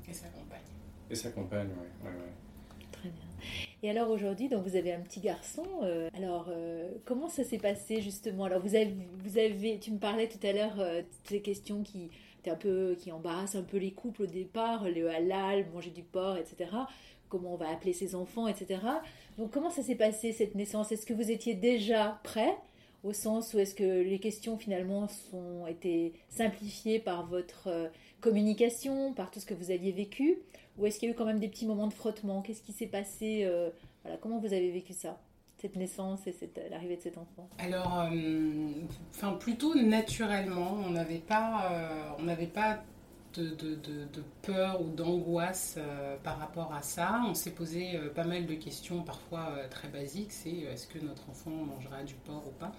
Et 0.08 0.14
sa 0.14 0.28
compagne. 0.30 0.60
Et 1.10 1.16
sa 1.16 1.32
compagne, 1.32 1.70
oui. 2.04 2.10
Très 2.92 3.10
bien. 3.10 3.66
Et 3.82 3.90
alors 3.90 4.10
aujourd'hui, 4.10 4.50
donc 4.50 4.64
vous 4.64 4.76
avez 4.76 4.92
un 4.92 5.00
petit 5.00 5.22
garçon. 5.22 5.66
Euh, 5.84 6.10
alors 6.14 6.48
euh, 6.50 6.90
comment 7.06 7.30
ça 7.30 7.46
s'est 7.46 7.58
passé 7.58 8.02
justement? 8.02 8.44
Alors 8.44 8.60
vous 8.60 8.76
avez, 8.76 8.94
vous 9.24 9.38
avez, 9.38 9.80
tu 9.80 9.92
me 9.92 10.00
parlais 10.00 10.28
tout 10.28 10.46
à 10.46 10.52
l'heure 10.52 10.80
euh, 10.80 11.02
ces 11.24 11.42
questions 11.42 11.84
qui 11.84 12.10
un 12.50 12.56
peu, 12.56 12.96
qui 12.98 13.12
embarrassent 13.12 13.54
un 13.54 13.62
peu 13.62 13.78
les 13.78 13.92
couples 13.92 14.24
au 14.24 14.26
départ, 14.26 14.90
le 14.90 15.08
halal, 15.12 15.68
manger 15.72 15.92
du 15.92 16.02
porc, 16.02 16.38
etc. 16.38 16.72
Comment 17.28 17.54
on 17.54 17.58
va 17.58 17.70
appeler 17.70 17.94
ses 17.94 18.16
enfants, 18.16 18.48
etc. 18.48 18.80
Donc 19.38 19.52
comment 19.52 19.70
ça 19.70 19.84
s'est 19.84 19.94
passé 19.94 20.32
cette 20.34 20.56
naissance? 20.56 20.92
Est-ce 20.92 21.06
que 21.06 21.14
vous 21.14 21.30
étiez 21.30 21.54
déjà 21.54 22.20
prêt 22.24 22.58
au 23.04 23.14
sens 23.14 23.54
où 23.54 23.60
est-ce 23.60 23.76
que 23.76 24.02
les 24.02 24.18
questions 24.18 24.58
finalement 24.58 25.08
sont 25.08 25.68
été 25.68 26.14
simplifiées 26.28 26.98
par 26.98 27.28
votre 27.28 27.92
communication, 28.22 29.14
par 29.14 29.32
tout 29.32 29.40
ce 29.40 29.46
que 29.46 29.54
vous 29.54 29.72
aviez 29.72 29.92
vécu 29.92 30.40
ou 30.80 30.86
est-ce 30.86 30.98
qu'il 30.98 31.10
y 31.10 31.12
a 31.12 31.14
eu 31.14 31.18
quand 31.18 31.26
même 31.26 31.40
des 31.40 31.50
petits 31.50 31.66
moments 31.66 31.88
de 31.88 31.94
frottement? 31.94 32.42
Qu'est-ce 32.42 32.62
qui 32.62 32.72
s'est 32.72 32.88
passé 32.88 33.42
euh, 33.44 33.70
voilà, 34.04 34.18
Comment 34.18 34.40
vous 34.40 34.54
avez 34.54 34.72
vécu 34.72 34.94
ça 34.94 35.20
cette 35.62 35.76
naissance 35.76 36.26
et 36.26 36.34
l'arrivée 36.72 36.96
de 36.96 37.02
cet 37.02 37.18
enfant? 37.18 37.50
Alors, 37.58 38.08
euh, 38.14 38.72
enfin, 39.10 39.34
plutôt 39.34 39.76
naturellement, 39.76 40.78
on 40.86 40.92
n'avait 40.92 41.18
pas, 41.18 41.70
euh, 41.70 42.12
on 42.18 42.46
pas 42.46 42.82
de, 43.34 43.50
de, 43.50 43.76
de, 43.76 44.24
peur 44.42 44.82
ou 44.82 44.88
d'angoisse 44.90 45.78
par 46.24 46.40
rapport 46.40 46.74
à 46.74 46.82
ça. 46.82 47.22
On 47.28 47.34
s'est 47.34 47.52
posé 47.52 48.00
pas 48.16 48.24
mal 48.24 48.46
de 48.46 48.56
questions, 48.56 49.04
parfois 49.04 49.50
très 49.70 49.90
basiques. 49.90 50.32
C'est 50.32 50.50
est-ce 50.50 50.88
que 50.88 51.00
notre 51.00 51.30
enfant 51.30 51.52
mangera 51.52 52.04
du 52.04 52.16
porc 52.16 52.48
ou 52.48 52.52
pas? 52.52 52.72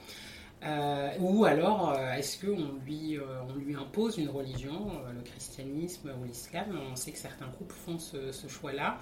Euh, 0.63 1.11
ou 1.21 1.45
alors, 1.47 1.91
euh, 1.91 2.13
est-ce 2.13 2.45
qu'on 2.45 2.75
lui, 2.85 3.17
euh, 3.17 3.23
on 3.49 3.55
lui 3.55 3.75
impose 3.75 4.19
une 4.19 4.29
religion, 4.29 4.91
le 5.15 5.23
christianisme 5.23 6.13
ou 6.21 6.25
l'islam? 6.25 6.79
On 6.93 6.97
sait 6.97 7.13
que 7.13 7.19
certains 7.19 7.47
couples 7.47 7.75
font 7.75 7.99
ce, 7.99 8.49
choix-là. 8.49 8.99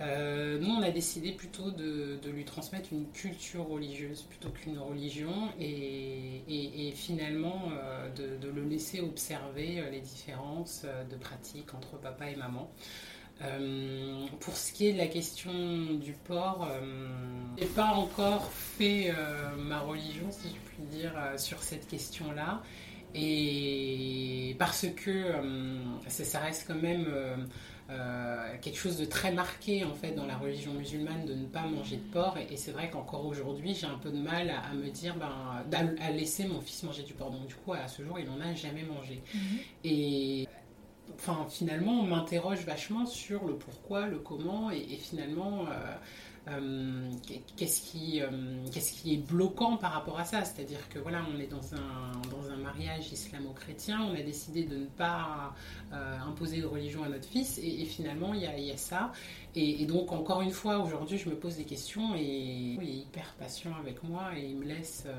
nous, 0.00 0.70
on 0.70 0.82
a 0.82 0.90
décidé 0.90 1.32
plutôt 1.32 1.70
de, 1.70 2.18
lui 2.26 2.44
transmettre 2.44 2.92
une 2.92 3.10
culture 3.10 3.66
religieuse 3.66 4.22
plutôt 4.22 4.50
qu'une 4.50 4.78
religion 4.78 5.50
et, 5.58 6.92
finalement 6.94 7.70
de, 8.16 8.48
le 8.48 8.64
laisser 8.64 9.00
observer 9.00 9.82
les 9.90 10.00
différences 10.00 10.84
de 11.10 11.16
pratiques 11.16 11.72
entre 11.74 11.98
papa 11.98 12.30
et 12.30 12.36
maman. 12.36 12.70
Euh, 13.42 14.26
pour 14.40 14.56
ce 14.56 14.72
qui 14.72 14.88
est 14.88 14.92
de 14.92 14.98
la 14.98 15.06
question 15.06 15.52
du 16.00 16.12
porc, 16.12 16.66
euh, 16.68 16.80
je 17.56 17.62
n'ai 17.62 17.70
pas 17.70 17.92
encore 17.92 18.50
fait 18.50 19.10
euh, 19.10 19.54
ma 19.56 19.80
religion, 19.80 20.26
si 20.30 20.48
je 20.48 20.54
puis 20.54 20.98
dire, 20.98 21.12
sur 21.36 21.62
cette 21.62 21.86
question-là. 21.86 22.62
Et 23.14 24.54
parce 24.58 24.86
que 24.94 25.32
ça, 26.08 26.40
reste 26.40 26.66
quand 26.66 26.74
même 26.74 27.06
quelque 28.60 28.76
chose 28.76 28.98
de 28.98 29.06
très 29.06 29.32
marqué 29.32 29.82
en 29.82 29.94
fait 29.94 30.12
dans 30.12 30.26
la 30.26 30.36
religion 30.36 30.74
musulmane 30.74 31.24
de 31.24 31.32
ne 31.32 31.46
pas 31.46 31.62
manger 31.62 31.96
de 31.96 32.12
porc. 32.12 32.36
Et, 32.50 32.56
c'est 32.58 32.72
vrai 32.72 32.90
qu'encore 32.90 33.24
aujourd'hui, 33.24 33.74
j'ai 33.74 33.86
un 33.86 33.96
peu 33.96 34.10
de 34.10 34.18
mal 34.18 34.50
à, 34.50 34.74
me 34.74 34.90
dire, 34.90 35.16
ben, 35.16 35.94
à 36.00 36.10
laisser 36.10 36.46
mon 36.46 36.60
fils 36.60 36.82
manger 36.82 37.02
du 37.02 37.14
porc. 37.14 37.30
Donc 37.30 37.46
du 37.46 37.54
coup, 37.54 37.72
à 37.72 37.88
ce 37.88 38.02
jour, 38.02 38.18
il 38.18 38.26
n'en 38.26 38.40
a 38.40 38.52
jamais 38.54 38.82
mangé. 38.82 39.22
Mhm. 39.32 39.58
Et 39.84 40.48
enfin, 41.18 41.46
finalement, 41.48 41.92
on 42.00 42.04
m'interroge 42.04 42.64
vachement 42.64 43.06
sur 43.06 43.44
le 43.44 43.54
pourquoi, 43.54 44.06
le 44.06 44.18
comment, 44.18 44.70
et, 44.70 44.96
finalement, 44.96 45.66
euh, 45.66 45.94
euh, 46.48 47.10
qu'est-ce 47.56 47.82
qui, 47.82 48.22
euh, 48.22 48.28
qu'est-ce 48.72 48.92
qui 48.92 49.14
est 49.14 49.18
bloquant 49.18 49.76
par 49.76 49.92
rapport 49.92 50.18
à 50.18 50.24
ça 50.24 50.44
C'est-à-dire 50.44 50.88
que 50.88 50.98
voilà, 50.98 51.22
on 51.34 51.38
est 51.40 51.46
dans 51.48 51.74
un, 51.74 52.12
dans 52.30 52.50
un 52.50 52.56
mariage 52.56 53.12
islamo-chrétien, 53.12 54.00
on 54.00 54.14
a 54.14 54.22
décidé 54.22 54.64
de 54.64 54.76
ne 54.76 54.86
pas 54.86 55.54
imposer 55.92 56.60
de 56.60 56.66
religion 56.66 57.02
à 57.02 57.08
notre 57.08 57.28
fils, 57.28 57.58
et, 57.58 57.84
finalement, 57.84 58.34
il 58.34 58.42
y 58.42 58.70
a, 58.70 58.76
ça. 58.76 59.12
Et, 59.60 59.86
donc, 59.86 60.12
encore 60.12 60.40
une 60.40 60.52
fois, 60.52 60.78
aujourd'hui, 60.78 61.18
je 61.18 61.28
me 61.28 61.34
pose 61.34 61.56
des 61.56 61.64
questions 61.64 62.14
et 62.14 62.22
il 62.22 62.80
est 62.80 62.98
hyper 63.02 63.34
patient 63.40 63.72
avec 63.80 64.04
moi 64.04 64.30
et 64.36 64.44
il 64.50 64.56
me 64.56 64.64
laisse 64.64 65.02
euh, 65.06 65.12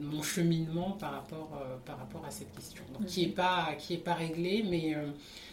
mon 0.00 0.22
cheminement 0.22 0.92
par 0.92 1.12
rapport, 1.12 1.60
euh, 1.60 1.76
par 1.84 1.98
rapport 1.98 2.24
à 2.24 2.30
cette 2.30 2.50
question. 2.54 2.82
Donc, 2.94 3.06
qui 3.06 3.20
n'est 3.20 3.28
mhm. 3.28 3.34
pas, 3.34 3.74
qui 3.78 3.94
est 3.94 3.98
pas 3.98 4.14
réglée, 4.14 4.64
mais, 4.66 4.94
euh, 4.94 5.10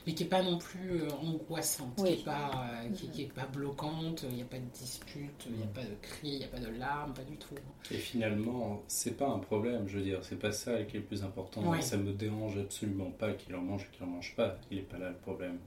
mais 0.08 0.14
qui 0.14 0.24
n'est 0.24 0.30
pas 0.30 0.42
non 0.42 0.58
plus 0.58 1.02
angoissante, 1.22 1.96
qui 1.98 2.04
n'est 2.04 2.16
pas, 2.16 2.52
qui, 2.94 3.24
est 3.24 3.34
pas 3.34 3.46
bloquante, 3.46 4.26
il 4.30 4.36
n'y 4.38 4.42
a 4.42 4.46
pas 4.46 4.60
de 4.60 4.72
dispute, 4.74 5.46
il 5.48 5.58
n'y 5.58 5.64
a 5.64 5.68
pas 5.68 5.84
de 5.84 5.96
cris, 6.02 6.30
il 6.30 6.38
n'y 6.38 6.46
a 6.46 6.48
pas 6.48 6.60
de 6.60 6.80
larmes, 6.80 7.14
pas 7.14 7.24
du 7.24 7.36
tout. 7.36 7.56
Et 7.92 7.98
finalement, 7.98 8.84
c'est 8.88 9.18
pas 9.18 9.28
un 9.28 9.40
problème, 9.40 9.86
je 9.90 9.98
veux 9.98 10.04
dire, 10.04 10.20
c'est 10.22 10.40
pas 10.40 10.54
ça 10.54 10.82
qui 10.84 10.96
est 10.96 11.00
le 11.02 11.06
plus 11.06 11.24
important. 11.24 11.62
Ça 11.82 11.98
me 11.98 12.14
dérange 12.14 12.58
absolument 12.58 13.12
pas 13.12 13.34
qu'il 13.34 13.54
en 13.54 13.62
mange 13.62 13.84
ou 13.84 13.94
qu'il 13.94 14.06
en 14.06 14.12
mange 14.12 14.34
pas, 14.38 14.58
il 14.72 14.78
n'est 14.78 14.84
pas 14.84 14.98
là 14.98 15.10
le 15.10 15.18
problème. 15.18 15.58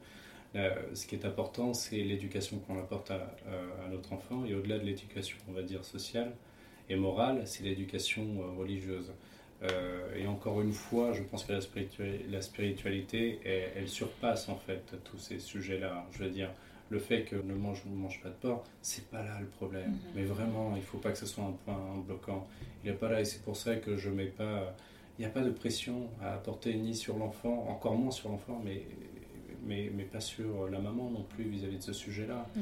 Euh, 0.57 0.71
ce 0.95 1.07
qui 1.07 1.15
est 1.15 1.25
important, 1.25 1.75
c'est 1.75 1.97
l'éducation 1.97 2.59
qu'on 2.59 2.79
apporte 2.79 3.11
à, 3.11 3.37
notre 3.91 4.13
enfant, 4.13 4.45
et 4.45 4.55
au-delà 4.55 4.79
de 4.79 4.85
l'éducation, 4.85 5.37
on 5.49 5.53
va 5.53 5.63
dire, 5.63 5.85
sociale 5.85 6.33
et 6.89 6.97
morale, 6.97 7.43
c'est 7.45 7.63
l'éducation 7.63 8.25
euh, 8.41 8.59
religieuse. 8.59 9.13
Euh, 9.63 10.15
et 10.17 10.27
encore 10.27 10.61
une 10.61 10.73
fois, 10.73 11.13
je 11.13 11.23
pense 11.23 11.45
que 11.45 11.53
la 11.53 11.61
spiritualité, 11.61 12.27
la 12.31 12.41
spiritualité 12.43 13.41
elle, 13.75 13.89
surpasse 13.89 14.49
en 14.49 14.57
fait 14.57 14.97
tous 15.05 15.19
ces 15.19 15.39
sujets-là. 15.39 16.07
Je 16.13 16.25
veux 16.25 16.31
dire, 16.31 16.51
le 16.91 16.99
fait 16.99 17.23
que 17.23 17.37
ne 17.37 17.55
mange 17.55 17.83
ou 17.87 17.91
ne 17.91 17.97
mange 17.97 18.21
pas 18.23 18.29
de 18.29 18.35
porc, 18.35 18.65
c'est 18.83 19.09
pas 19.09 19.23
là 19.23 19.41
le 19.41 19.47
problème. 19.47 19.93
Mm-hmm. 19.93 20.15
Mais 20.15 20.25
vraiment, 20.25 20.75
il 20.77 20.83
faut 20.83 20.99
pas 20.99 21.11
que 21.11 21.19
ce 21.19 21.27
soit 21.27 21.45
un 21.45 21.55
point 21.65 21.81
bloquant. 22.07 22.47
Il 22.85 22.91
n'est 22.91 22.97
pas 22.97 23.11
là 23.11 23.21
et 23.21 23.25
c'est 23.25 23.43
pour 23.43 23.57
ça 23.57 23.77
que 23.77 23.97
je 23.97 24.11
mets 24.11 24.27
pas. 24.27 24.75
Il 25.19 25.23
n'y 25.23 25.27
a 25.27 25.31
pas 25.31 25.41
de 25.41 25.51
pression 25.51 26.09
à 26.23 26.35
apporter 26.35 26.75
ni 26.75 26.95
sur 26.95 27.17
l'enfant, 27.17 27.67
encore 27.71 27.97
moins 27.97 28.11
sur 28.11 28.29
l'enfant, 28.29 28.61
mais 28.63 28.83
mais, 29.67 29.91
mais, 29.95 30.05
pas 30.05 30.21
sur 30.21 30.69
la 30.69 30.79
maman 30.79 31.11
non 31.11 31.23
plus 31.23 31.45
vis-à-vis 31.45 31.79
de 31.79 31.83
ce 31.83 31.93
sujet-là. 31.93 32.49
Mm. 32.55 32.61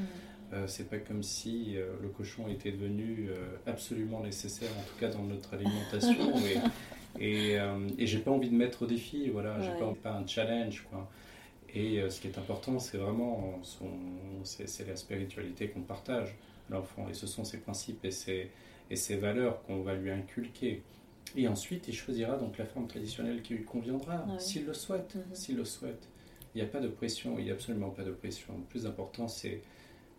Euh, 0.53 0.67
c'est 0.67 0.89
pas 0.89 0.97
comme 0.97 1.23
si 1.23 1.73
euh, 1.75 1.93
le 2.01 2.09
cochon 2.09 2.47
était 2.47 2.71
devenu 2.71 3.29
euh, 3.29 3.57
absolument 3.65 4.21
nécessaire, 4.21 4.69
en 4.77 4.83
tout 4.83 4.95
cas 4.99 5.09
dans 5.09 5.23
notre 5.23 5.53
alimentation. 5.55 6.33
et, 7.19 7.23
et, 7.23 7.57
et 7.97 8.07
j'ai 8.07 8.19
pas 8.19 8.31
envie 8.31 8.49
de 8.49 8.55
mettre 8.55 8.83
au 8.83 8.85
défi, 8.85 9.29
voilà, 9.29 9.59
j'ai 9.61 9.71
pas, 9.71 9.93
pas 10.01 10.13
un 10.13 10.27
challenge, 10.27 10.85
quoi. 10.89 11.09
Et 11.73 12.01
ce 12.09 12.21
qui 12.21 12.27
est 12.27 12.37
important, 12.37 12.79
c'est 12.79 12.97
vraiment 12.97 13.59
son, 13.63 13.89
c'est, 14.43 14.87
la 14.87 14.95
spiritualité 14.95 15.67
qu'on 15.67 15.81
partage, 15.81 16.35
l'enfant, 16.69 17.07
et 17.09 17.13
ce 17.13 17.27
sont 17.27 17.43
ses 17.43 17.57
principes 17.57 18.05
et 18.05 18.11
ses, 18.11 18.49
et 18.89 18.95
ses 18.95 19.17
valeurs 19.17 19.61
qu'on 19.63 19.81
va 19.81 19.93
lui 19.93 20.09
inculquer. 20.09 20.83
Et 21.35 21.49
ensuite, 21.49 21.89
il 21.89 21.93
choisira 21.93 22.37
donc 22.37 22.57
la 22.57 22.65
forme 22.65 22.87
traditionnelle 22.87 23.41
qui 23.41 23.55
lui 23.55 23.65
conviendra, 23.65 24.25
s'il 24.39 24.65
le 24.65 24.73
souhaite, 24.73 25.17
mm-hmm. 25.17 25.35
s'il 25.35 25.57
le 25.57 25.65
souhaite. 25.65 26.07
Il 26.55 26.61
n'y 26.61 26.67
a 26.67 26.71
pas 26.71 26.79
de 26.79 26.87
pression, 26.87 27.37
il 27.37 27.45
n'y 27.45 27.51
a 27.51 27.53
absolument 27.53 27.89
pas 27.89 28.03
de 28.03 28.11
pression. 28.11 28.53
Le 28.57 28.63
plus 28.63 28.85
important, 28.85 29.27
c'est 29.27 29.61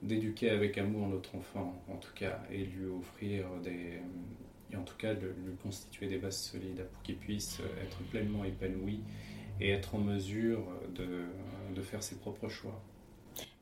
d'éduquer 0.03 0.51
avec 0.51 0.77
amour 0.77 1.09
notre 1.09 1.35
enfant, 1.35 1.75
en 1.91 1.97
tout 1.97 2.13
cas, 2.15 2.43
et 2.53 2.65
lui 2.65 2.87
offrir 2.87 3.47
des. 3.65 4.01
et 4.71 4.77
en 4.77 4.85
tout 4.85 4.97
cas, 4.97 5.15
de 5.15 5.29
lui 5.29 5.57
constituer 5.63 6.07
des 6.07 6.19
bases 6.19 6.39
solides 6.39 6.85
pour 6.93 7.03
qu'il 7.03 7.17
puisse 7.17 7.61
être 7.83 8.03
pleinement 8.11 8.45
épanoui 8.45 9.01
et 9.61 9.71
être 9.71 9.95
en 9.95 9.99
mesure 9.99 10.63
de, 10.95 11.25
de 11.75 11.83
faire 11.83 12.03
ses 12.03 12.17
propres 12.17 12.49
choix. 12.49 12.83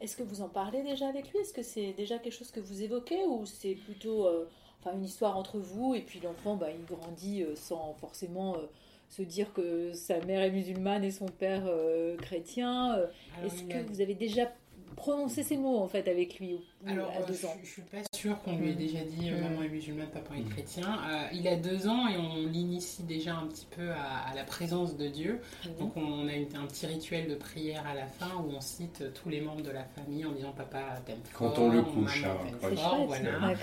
Est-ce 0.01 0.17
que 0.17 0.23
vous 0.23 0.43
en 0.43 0.49
parlez 0.49 0.83
déjà 0.83 1.09
avec 1.09 1.31
lui? 1.31 1.39
Est-ce 1.39 1.53
que 1.53 1.63
c'est 1.63 1.93
déjà 1.93 2.19
quelque 2.19 2.35
chose 2.35 2.51
que 2.51 2.61
vous 2.61 2.83
évoquez 2.83 3.25
ou 3.27 3.47
c'est 3.47 3.75
plutôt 3.75 4.27
euh, 4.27 4.49
enfin, 4.81 4.97
une 4.97 5.05
histoire 5.05 5.37
entre 5.37 5.59
vous 5.59 5.95
et 5.95 6.03
puis 6.03 6.21
l'enfant 6.21 6.57
bah, 6.57 6.69
il 6.71 6.85
grandit 6.85 7.43
euh, 7.43 7.55
sans 7.57 7.95
forcément 7.95 8.57
euh, 8.57 8.67
se 9.09 9.23
dire 9.23 9.53
que 9.53 9.93
sa 9.93 10.19
mère 10.21 10.43
est 10.43 10.51
musulmane 10.51 11.05
et 11.05 11.11
son 11.11 11.27
père 11.27 11.65
euh, 11.67 12.17
chrétien. 12.17 12.97
Euh, 12.97 13.07
est-ce 13.45 13.63
que 13.65 13.79
vous 13.89 14.01
avez 14.01 14.15
déjà 14.15 14.53
prononcé 14.95 15.43
ces 15.43 15.57
mots 15.57 15.79
en 15.79 15.89
fait 15.89 16.09
avec 16.09 16.39
lui 16.39 16.59
Alors, 16.87 17.11
à 17.11 17.23
deux 17.23 17.45
ans. 17.45 17.55
Je, 17.63 17.67
je 17.67 17.73
suis 17.73 17.83
pas 17.83 17.99
sûre 18.15 18.41
qu'on 18.43 18.57
lui 18.57 18.71
ait 18.71 18.75
déjà 18.75 19.01
dit 19.01 19.31
euh, 19.31 19.41
maman 19.41 19.63
est 19.63 19.69
musulmane, 19.69 20.09
papa 20.09 20.35
est 20.37 20.49
chrétien. 20.49 20.99
il 21.33 21.47
a 21.49 21.57
deux 21.57 21.89
ans 21.89 22.09
et 22.09 22.17
on 22.17 22.47
l'initie 22.47 23.03
déjà 23.03 23.35
un 23.35 23.47
petit 23.47 23.67
peu 23.67 23.91
à, 23.91 24.35
la 24.35 24.45
présence 24.45 24.97
de 24.97 25.09
Dieu. 25.09 25.41
Donc 25.79 25.97
on 25.97 26.29
a 26.29 26.33
un 26.33 26.67
petit 26.67 26.87
rituel 26.87 27.29
de 27.29 27.35
prière 27.35 27.85
à 27.87 27.95
la 27.95 28.07
fin 28.07 28.31
où 28.37 28.51
on 28.55 28.61
cite 28.61 29.05
tous 29.15 29.29
les 29.29 29.41
membres 29.41 29.63
de 29.63 29.71
la 29.71 29.85
famille 29.85 30.25
en 30.25 30.33
disant 30.33 30.53
papa 30.53 31.01
t'aime 31.05 31.19
fort. 31.25 31.55
Quand 31.55 31.63
on 31.63 31.71
le 31.71 31.83
couche, 31.83 32.25
hein, 32.25 33.07
voilà. 33.07 33.55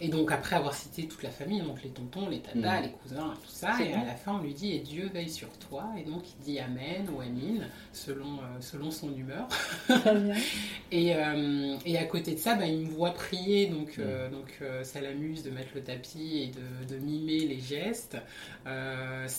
et 0.00 0.08
donc 0.08 0.32
après 0.32 0.56
avoir 0.56 0.74
cité 0.74 1.06
toute 1.06 1.22
la 1.22 1.30
famille, 1.30 1.60
donc 1.60 1.82
les 1.82 1.90
tontons, 1.90 2.28
les 2.28 2.40
tatas, 2.40 2.80
mm. 2.80 2.82
les 2.82 2.90
cousins, 2.90 3.34
tout 3.42 3.50
ça, 3.50 3.82
et 3.82 3.92
à 3.92 4.04
la 4.04 4.14
fin 4.14 4.34
on 4.34 4.42
lui 4.42 4.54
dit 4.54 4.72
et 4.72 4.80
Dieu 4.80 5.08
veille 5.12 5.30
sur 5.30 5.50
toi 5.58 5.86
et 5.98 6.02
donc 6.02 6.22
il 6.38 6.44
dit 6.44 6.58
amen 6.58 7.08
ou 7.14 7.20
amin 7.20 7.66
selon 7.92 8.38
selon 8.60 8.90
son 8.90 9.14
humeur. 9.14 9.48
et, 10.92 11.14
euh, 11.14 11.76
et, 11.84 11.98
à 11.98 12.04
côté 12.04 12.34
de 12.34 12.38
ça, 12.38 12.54
bah, 12.54 12.66
il 12.66 12.86
me 12.86 12.90
voit 12.90 13.12
prier, 13.12 13.66
donc, 13.66 13.94
euh, 13.98 14.28
donc 14.30 14.58
euh, 14.62 14.82
ça 14.84 15.00
l'amuse 15.00 15.42
de 15.42 15.50
mettre 15.50 15.70
le 15.74 15.82
tapis 15.82 16.38
et 16.38 16.46
de, 16.48 16.94
de 16.94 17.00
mimer 17.00 17.40
les 17.40 17.60
gestes. 17.60 18.16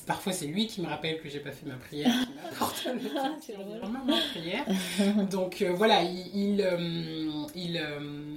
parfois, 0.05 0.33
c'est 0.33 0.47
lui 0.47 0.67
qui 0.67 0.81
me 0.81 0.87
rappelle 0.87 1.19
que 1.21 1.29
j'ai 1.29 1.39
pas 1.39 1.51
fait 1.51 1.65
ma 1.65 1.75
prière, 1.75 2.11
qui 2.11 2.33
m'apporte 2.43 2.85
le 2.93 4.29
prière. 4.31 4.65
Donc 5.31 5.63
voilà, 5.75 6.03
il, 6.03 6.61
il, 7.55 7.81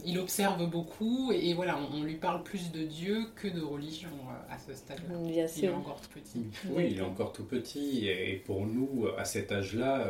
il, 0.04 0.18
observe 0.18 0.68
beaucoup 0.68 1.32
et, 1.32 1.52
voilà, 1.54 1.78
on, 1.92 2.02
lui 2.02 2.14
parle 2.14 2.42
plus 2.42 2.70
de 2.72 2.82
Dieu 2.82 3.26
que 3.36 3.48
de 3.48 3.60
religion 3.60 4.10
à 4.50 4.58
ce 4.58 4.74
stade-là. 4.74 5.16
Bien 5.18 5.46
sûr. 5.46 5.64
Il 5.64 5.68
est 5.68 5.72
encore 5.72 6.00
tout 6.00 6.10
petit. 6.10 6.44
Oui, 6.70 6.88
il 6.90 6.98
est 6.98 7.02
encore 7.02 7.32
tout 7.32 7.44
petit 7.44 8.08
et 8.08 8.42
pour 8.44 8.66
nous, 8.66 9.06
à 9.18 9.24
cet 9.24 9.52
âge-là, 9.52 10.06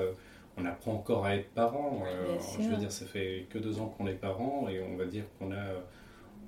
on 0.57 0.65
apprend 0.65 0.93
encore 0.93 1.25
à 1.25 1.37
être 1.37 1.51
parent. 1.51 2.03
Euh, 2.07 2.39
je 2.61 2.69
veux 2.69 2.77
dire, 2.77 2.93
ça 2.93 3.07
fait 3.07 3.47
que 3.51 3.59
deux 3.59 3.79
ans 3.79 3.87
qu'on 3.87 4.07
est 4.07 4.15
parents 4.15 4.69
et 4.69 4.81
on 4.83 4.97
va 4.97 5.07
dire 5.07 5.25
qu'on 5.39 5.53
a, 5.53 5.65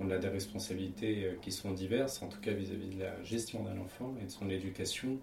on 0.01 0.11
a 0.11 0.19
des 0.19 0.29
responsabilités 0.29 1.25
euh, 1.25 1.35
qui 1.41 1.53
sont 1.53 1.73
diverses, 1.73 2.23
en 2.23 2.29
tout 2.29 2.41
cas 2.41 2.53
vis-à-vis 2.53 2.97
de 2.97 3.01
la 3.01 3.23
gestion 3.23 3.63
d'un 3.63 3.79
enfant 3.81 4.15
et 4.21 4.27
de 4.27 4.31
son 4.31 4.51
éducation. 4.51 5.19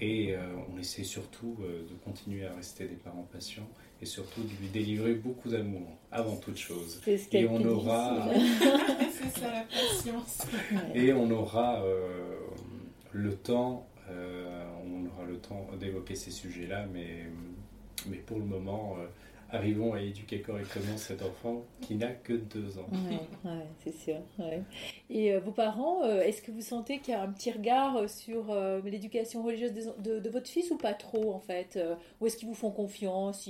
Et 0.00 0.34
euh, 0.34 0.38
on 0.72 0.78
essaie 0.78 1.02
surtout 1.02 1.56
de 1.60 1.94
continuer 2.04 2.46
à 2.46 2.54
rester 2.54 2.86
des 2.86 2.94
parents 2.94 3.26
patients 3.32 3.68
et 4.00 4.06
surtout 4.06 4.42
de 4.42 4.50
lui 4.60 4.68
délivrer 4.68 5.14
beaucoup 5.14 5.48
d'amour 5.48 5.98
avant 6.12 6.36
toute 6.36 6.56
chose. 6.56 7.00
Ce 7.04 7.36
et 7.36 7.48
on 7.48 7.64
aura. 7.64 8.28
C'est 9.10 9.40
ça 9.40 9.50
la 9.50 9.62
patience. 9.62 10.46
Et 10.94 11.12
on 11.12 11.28
aura 11.32 11.82
le 13.10 13.34
temps. 13.34 13.88
on 14.08 15.04
aura 15.06 15.24
le 15.26 15.38
temps 15.38 15.66
d'évoquer 15.80 16.14
ces 16.14 16.30
sujets-là, 16.30 16.86
mais 16.92 17.24
mais 18.08 18.18
pour 18.18 18.38
le 18.38 18.44
moment, 18.44 18.96
euh, 18.98 19.06
arrivons 19.50 19.94
à 19.94 20.00
éduquer 20.00 20.40
correctement 20.40 20.96
cet 20.96 21.22
enfant 21.22 21.64
qui 21.80 21.96
n'a 21.96 22.08
que 22.08 22.32
deux 22.32 22.78
ans. 22.78 22.88
Oui, 22.90 23.18
c'est 23.84 23.94
sûr. 23.94 24.16
Et 25.10 25.32
euh, 25.32 25.40
vos 25.40 25.52
parents, 25.52 26.02
euh, 26.04 26.22
est-ce 26.22 26.42
que 26.42 26.50
vous 26.50 26.62
sentez 26.62 26.98
qu'il 26.98 27.14
y 27.14 27.16
a 27.16 27.22
un 27.22 27.30
petit 27.30 27.50
regard 27.50 28.08
sur 28.08 28.54
l'éducation 28.84 29.42
religieuse 29.42 29.72
de, 29.98 30.28
votre 30.28 30.48
fils 30.48 30.70
ou 30.70 30.76
pas 30.76 30.94
trop 30.94 31.32
en 31.32 31.40
fait 31.40 31.78
Ou 32.20 32.26
est-ce 32.26 32.36
qu'ils 32.36 32.48
vous 32.48 32.54
font 32.54 32.70
confiance 32.70 33.48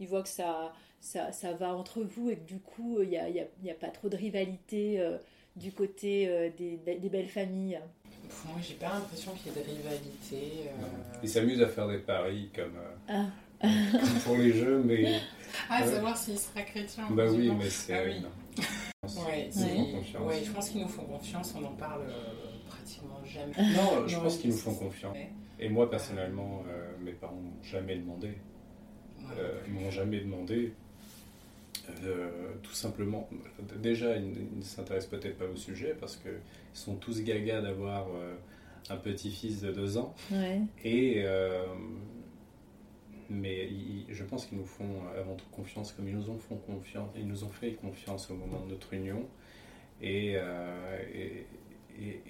ils, 0.00 0.08
voient 0.08 0.22
que 0.22 0.28
ça, 0.28 0.72
ça, 1.00 1.30
ça, 1.32 1.52
va 1.52 1.74
entre 1.74 2.02
vous 2.02 2.30
et 2.30 2.36
que 2.36 2.46
du 2.46 2.58
coup, 2.58 3.00
il 3.00 3.10
n'y 3.10 3.16
a, 3.16 3.28
y 3.28 3.70
a, 3.70 3.74
pas 3.74 3.88
trop 3.88 4.08
de 4.08 4.16
rivalité 4.16 5.00
du 5.56 5.70
côté 5.70 6.50
des, 6.58 6.76
des, 6.76 7.08
belles 7.08 7.28
familles? 7.28 7.80
Moi, 8.46 8.56
j'ai 8.60 8.74
pas 8.74 8.88
l'impression 8.94 9.32
qu'il 9.34 9.52
y 9.52 9.54
ait 9.54 9.62
de 9.62 9.66
rivalité. 9.66 10.70
Ils 11.22 11.28
s'amusent 11.28 11.62
à 11.62 11.68
faire 11.68 11.86
des 11.86 11.98
paris 11.98 12.50
comme. 12.54 12.74
Ah 13.08 13.26
pour 14.24 14.36
les 14.36 14.52
jeux, 14.52 14.82
mais. 14.84 15.20
Ah, 15.68 15.86
savoir 15.86 16.16
s'il 16.16 16.38
sera 16.38 16.62
chrétien. 16.62 17.04
Bah 17.10 17.24
oui, 17.30 17.50
mais 17.56 17.70
c'est. 17.70 17.94
Ah, 17.94 18.02
oui. 18.06 18.22
Ouais, 19.04 19.50
ouais, 20.20 20.42
je 20.44 20.50
pense 20.50 20.70
qu'ils 20.70 20.80
nous 20.80 20.88
font 20.88 21.04
confiance, 21.04 21.54
on 21.60 21.64
en 21.64 21.72
parle 21.72 22.02
euh, 22.02 22.68
pratiquement 22.68 23.20
jamais. 23.24 23.52
Non, 23.74 24.06
je 24.06 24.16
pense 24.16 24.38
qu'ils 24.38 24.50
nous 24.50 24.56
font 24.56 24.74
confiance. 24.74 25.16
Et 25.58 25.68
moi, 25.68 25.90
personnellement, 25.90 26.64
euh, 26.68 26.92
mes 27.02 27.12
parents 27.12 27.34
m'ont 27.34 27.62
jamais 27.62 27.96
demandé. 27.96 28.30
Euh, 29.38 29.60
ils 29.66 29.72
m'ont 29.72 29.90
jamais 29.90 30.20
demandé. 30.20 30.72
tout 32.62 32.72
simplement, 32.74 33.28
déjà, 33.76 34.16
ils 34.16 34.56
ne 34.56 34.62
s'intéressent 34.62 35.10
peut-être 35.10 35.38
pas 35.38 35.46
au 35.46 35.56
sujet 35.56 35.94
parce 35.98 36.16
qu'ils 36.16 36.32
sont 36.72 36.94
tous 36.96 37.22
gagas 37.22 37.60
d'avoir 37.60 38.06
un 38.88 38.96
petit-fils 38.96 39.60
de 39.60 39.70
deux 39.72 39.98
ans. 39.98 40.14
Ouais. 40.30 40.60
Et 40.82 41.24
mais 43.30 43.68
je 44.08 44.24
pense 44.24 44.46
qu'ils 44.46 44.58
nous 44.58 44.66
font 44.66 45.02
avant 45.18 45.34
tout 45.34 45.46
confiance, 45.52 45.92
comme 45.92 46.08
ils 46.08 46.16
nous 46.16 46.30
ont 46.30 46.38
fait 46.38 46.56
confiance, 46.66 47.10
ils 47.16 47.26
nous 47.26 47.44
ont 47.44 47.48
fait 47.48 47.72
confiance 47.72 48.30
au 48.30 48.34
moment 48.34 48.60
de 48.60 48.70
notre 48.70 48.92
union. 48.94 49.26
Et, 50.00 50.34
euh, 50.36 50.98
et, 51.12 51.46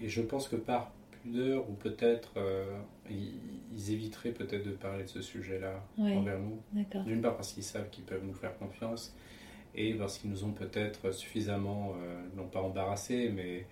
et, 0.02 0.08
je 0.08 0.22
pense 0.22 0.48
que 0.48 0.56
par 0.56 0.92
pudeur, 1.22 1.68
ou 1.68 1.72
peut-être 1.72 2.32
euh, 2.36 2.78
ils, 3.10 3.90
éviteraient 3.90 4.32
peut-être 4.32 4.64
de 4.64 4.72
parler 4.72 5.04
de 5.04 5.08
ce 5.08 5.22
sujet-là 5.22 5.82
envers 5.98 6.38
nous. 6.38 6.60
D'une 7.04 7.22
part 7.22 7.36
parce 7.36 7.52
qu'ils 7.52 7.62
savent 7.62 7.88
qu'ils 7.90 8.04
peuvent 8.04 8.24
nous 8.24 8.34
faire 8.34 8.56
confiance, 8.58 9.16
et 9.74 9.94
parce 9.94 10.18
qu'ils 10.18 10.30
nous 10.30 10.44
ont 10.44 10.52
peut-être 10.52 11.10
suffisamment, 11.12 11.94
euh, 12.02 12.22
non 12.36 12.46
pas 12.46 12.60
embarrassés, 12.60 13.30
mais 13.34 13.66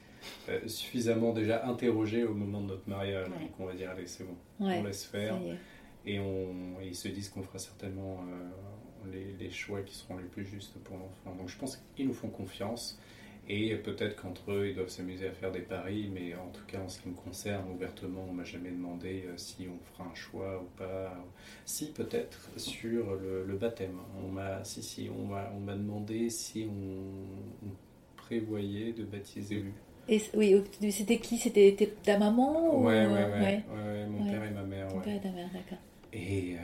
suffisamment 0.66 1.32
déjà 1.32 1.66
interrogés 1.66 2.24
au 2.24 2.34
moment 2.34 2.60
de 2.60 2.68
notre 2.68 2.88
mariage. 2.88 3.28
Donc 3.28 3.50
on 3.58 3.66
va 3.66 3.74
dire, 3.74 3.90
allez, 3.90 4.06
c'est 4.06 4.24
bon, 4.24 4.36
on 4.60 4.82
laisse 4.82 5.04
faire 5.04 5.36
et, 6.06 6.18
on, 6.18 6.80
ils 6.82 6.94
se 6.94 7.08
disent 7.08 7.28
qu'on 7.28 7.42
fera 7.42 7.58
certainement 7.58 8.20
euh, 8.28 9.10
les, 9.12 9.32
les, 9.38 9.50
choix 9.50 9.82
qui 9.82 9.94
seront 9.94 10.16
les 10.16 10.24
plus 10.24 10.44
justes 10.44 10.78
pour 10.84 10.96
l'enfant. 10.96 11.36
Donc 11.36 11.48
je 11.48 11.56
pense 11.56 11.82
qu'ils 11.94 12.06
nous 12.06 12.14
font 12.14 12.28
confiance 12.28 12.98
et 13.48 13.74
peut-être 13.76 14.20
qu'entre 14.20 14.52
eux 14.52 14.68
ils 14.68 14.74
doivent 14.74 14.88
s'amuser 14.88 15.26
à 15.26 15.32
faire 15.32 15.50
des 15.50 15.60
paris, 15.60 16.08
mais 16.12 16.34
en 16.34 16.48
tout 16.50 16.64
cas 16.66 16.78
en 16.80 16.88
ce 16.88 17.00
qui 17.00 17.08
me 17.08 17.14
concerne 17.14 17.68
ouvertement, 17.70 18.24
on 18.28 18.32
m'a 18.32 18.44
jamais 18.44 18.70
demandé 18.70 19.24
euh, 19.26 19.32
si 19.36 19.66
on 19.68 19.78
fera 19.92 20.08
un 20.08 20.14
choix 20.14 20.62
ou 20.62 20.66
pas. 20.78 21.12
Si 21.64 21.90
peut-être 21.90 22.50
sur 22.56 23.14
le, 23.16 23.44
le, 23.44 23.56
baptême, 23.56 23.98
on 24.24 24.28
m'a 24.28 24.62
si 24.64 24.82
si 24.82 25.10
on 25.10 25.26
m'a 25.26 25.74
demandé 25.74 26.30
si 26.30 26.68
on, 26.68 27.68
prévoyait 28.16 28.92
de 28.92 29.04
baptiser 29.04 29.56
lui. 29.56 29.72
Et, 30.08 30.22
oui, 30.34 30.62
c'était 30.90 31.18
qui? 31.18 31.36
C'était 31.36 31.76
ta 32.02 32.18
maman 32.18 32.78
ouais, 32.80 33.06
ouais, 33.06 33.12
ouais, 33.12 33.64
ouais, 33.68 34.06
mon 34.06 34.24
père 34.24 34.44
et 34.44 34.50
ma 34.50 34.62
mère. 34.62 34.88
Ton 34.88 35.00
père 35.00 35.16
et 35.16 35.20
ta 35.20 35.30
mère, 35.30 35.50
d'accord. 35.52 35.78
Et 36.12 36.56
euh, 36.56 36.58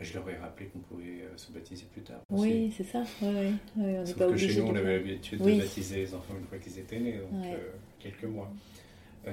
je 0.00 0.14
leur 0.14 0.28
ai 0.28 0.36
rappelé 0.36 0.68
qu'on 0.68 0.80
pouvait 0.80 1.22
euh, 1.22 1.36
se 1.36 1.52
baptiser 1.52 1.86
plus 1.92 2.02
tard. 2.02 2.20
Oui, 2.30 2.72
c'est 2.76 2.84
ça. 2.84 3.04
Ouais, 3.22 3.52
on 3.76 4.04
Sauf 4.04 4.18
pas 4.18 4.26
que 4.28 4.36
chez 4.36 4.60
nous, 4.60 4.66
on 4.66 4.74
avait 4.74 4.98
l'habitude 4.98 5.40
de 5.40 5.58
baptiser 5.58 5.96
les 5.96 6.14
enfants 6.14 6.34
une 6.38 6.46
fois 6.46 6.58
qu'ils 6.58 6.78
étaient 6.78 6.98
nés, 6.98 7.18
donc 7.18 7.44
euh, 7.44 7.70
quelques 8.00 8.24
mois. 8.24 8.50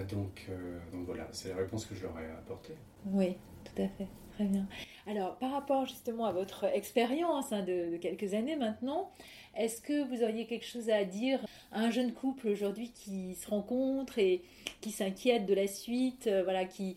donc, 0.09 0.47
donc 0.93 1.05
voilà, 1.05 1.27
c'est 1.31 1.49
la 1.49 1.55
réponse 1.55 1.85
que 1.85 1.95
je 1.95 2.03
leur 2.03 2.19
ai 2.19 2.25
apportée. 2.25 2.75
Oui, 3.05 3.35
tout 3.63 3.81
à 3.81 3.87
fait. 3.87 4.07
Très 4.35 4.45
bien. 4.45 4.67
Alors, 5.07 5.37
par 5.37 5.51
rapport 5.51 5.85
justement 5.85 6.25
à 6.25 6.31
votre 6.31 6.65
expérience 6.65 7.51
hein, 7.51 7.63
de, 7.63 7.93
de, 7.93 7.97
quelques 7.97 8.35
années 8.35 8.55
maintenant, 8.55 9.09
est-ce 9.57 9.81
que 9.81 10.03
vous 10.07 10.23
auriez 10.23 10.45
quelque 10.45 10.65
chose 10.65 10.89
à 10.89 11.03
dire 11.03 11.39
à 11.71 11.81
un 11.81 11.89
jeune 11.89 12.13
couple 12.13 12.47
aujourd'hui 12.47 12.91
qui 12.91 13.35
se 13.35 13.49
rencontre 13.49 14.19
et 14.19 14.43
qui 14.81 14.91
s'inquiète 14.91 15.45
de 15.45 15.53
la 15.53 15.67
suite, 15.67 16.29
voilà, 16.43 16.65
qui 16.65 16.95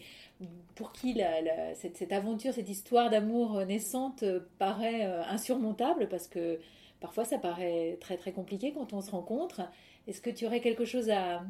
pour 0.75 0.93
qui 0.93 1.21
cette, 1.75 2.13
aventure, 2.13 2.55
cette 2.55 2.69
histoire 2.69 3.11
d'amour 3.11 3.65
naissante 3.67 4.25
paraît 4.59 5.07
euh, 5.07 5.23
insurmontable? 5.25 6.09
Parce 6.09 6.29
que 6.29 6.59
parfois 7.01 7.25
ça 7.25 7.39
paraît 7.39 7.99
très 8.01 8.17
très 8.17 8.33
compliqué 8.33 8.73
quand 8.73 8.93
on 8.93 9.01
se 9.01 9.11
rencontre. 9.11 9.63
Est-ce 10.07 10.21
que 10.21 10.31
tu 10.31 10.47
aurais 10.47 10.61
quelque 10.61 10.85
chose 10.85 11.11
à, 11.11 11.43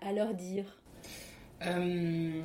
à, 0.00 0.12
leur 0.12 0.34
dire? 0.34 0.64
Euh, 1.66 2.40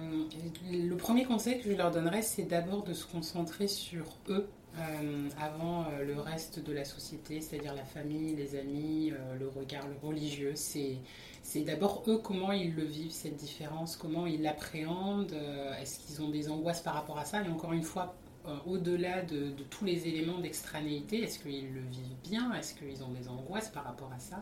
Le 0.72 0.96
premier 0.96 1.24
conseil 1.24 1.62
que 1.62 1.70
je 1.70 1.76
leur 1.76 1.92
donnerais, 1.92 2.24
c'est 2.24 2.44
d'abord 2.44 2.84
de 2.84 2.94
se 2.94 3.06
concentrer 3.06 3.68
sur 3.68 4.06
eux. 4.30 4.50
Euh, 4.80 5.30
avant 5.40 5.86
le 6.04 6.20
reste 6.20 6.60
de 6.60 6.74
la 6.74 6.84
société, 6.84 7.42
c'est-à-dire 7.42 7.76
la 7.76 7.86
famille, 7.86 8.36
les 8.36 8.56
amis, 8.56 9.14
le 9.40 9.48
regard, 9.48 9.86
religieux. 10.02 10.54
C'est 10.56 11.62
d'abord 11.62 12.04
eux 12.08 12.18
comment 12.18 12.52
ils 12.52 12.74
le 12.74 12.84
vivent, 12.84 13.12
cette 13.12 13.36
différence, 13.36 13.96
comment 13.96 14.26
ils 14.26 14.42
l'appréhendent, 14.42 15.34
euh, 15.34 15.76
est-ce 15.80 16.00
qu'ils 16.00 16.22
ont 16.22 16.30
des 16.30 16.50
angoisses 16.50 16.82
par 16.82 16.96
rapport 16.96 17.20
à 17.20 17.26
ça, 17.26 17.44
et 17.44 17.50
encore 17.50 17.74
une 17.74 17.84
fois, 17.84 18.16
euh, 18.48 18.56
au-delà 18.66 19.22
de, 19.22 19.52
tous 19.70 19.86
les 19.86 20.08
éléments 20.08 20.40
d'extranéité, 20.40 21.24
est-ce 21.24 21.40
qu'ils 21.40 21.74
le 21.74 21.82
vivent 21.82 22.16
bien, 22.24 22.54
est-ce 22.54 22.74
qu'ils 22.74 23.04
ont 23.04 23.12
des 23.12 23.28
angoisses 23.28 23.70
par 23.70 23.84
rapport 23.84 24.12
à 24.12 24.20
ça 24.20 24.42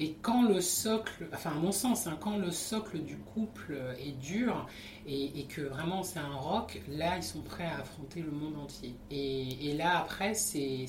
et 0.00 0.14
quand 0.22 0.48
le 0.48 0.60
socle, 0.60 1.26
enfin 1.34 1.50
à 1.50 1.58
mon 1.58 1.72
sens, 1.72 2.06
hein, 2.06 2.16
quand 2.20 2.38
le 2.38 2.52
socle 2.52 3.00
du 3.00 3.16
couple 3.16 3.76
est 3.98 4.12
dur 4.12 4.68
et, 5.06 5.44
que 5.44 5.62
vraiment 5.62 6.02
c'est 6.02 6.18
un 6.18 6.34
roc, 6.34 6.80
là 6.88 7.16
ils 7.16 7.22
sont 7.22 7.40
prêts 7.40 7.64
à 7.64 7.78
affronter 7.78 8.20
le 8.20 8.30
monde 8.30 8.56
entier. 8.56 8.94
Et, 9.10 9.74
là 9.74 9.98
après, 9.98 10.34
c'est 10.34 10.86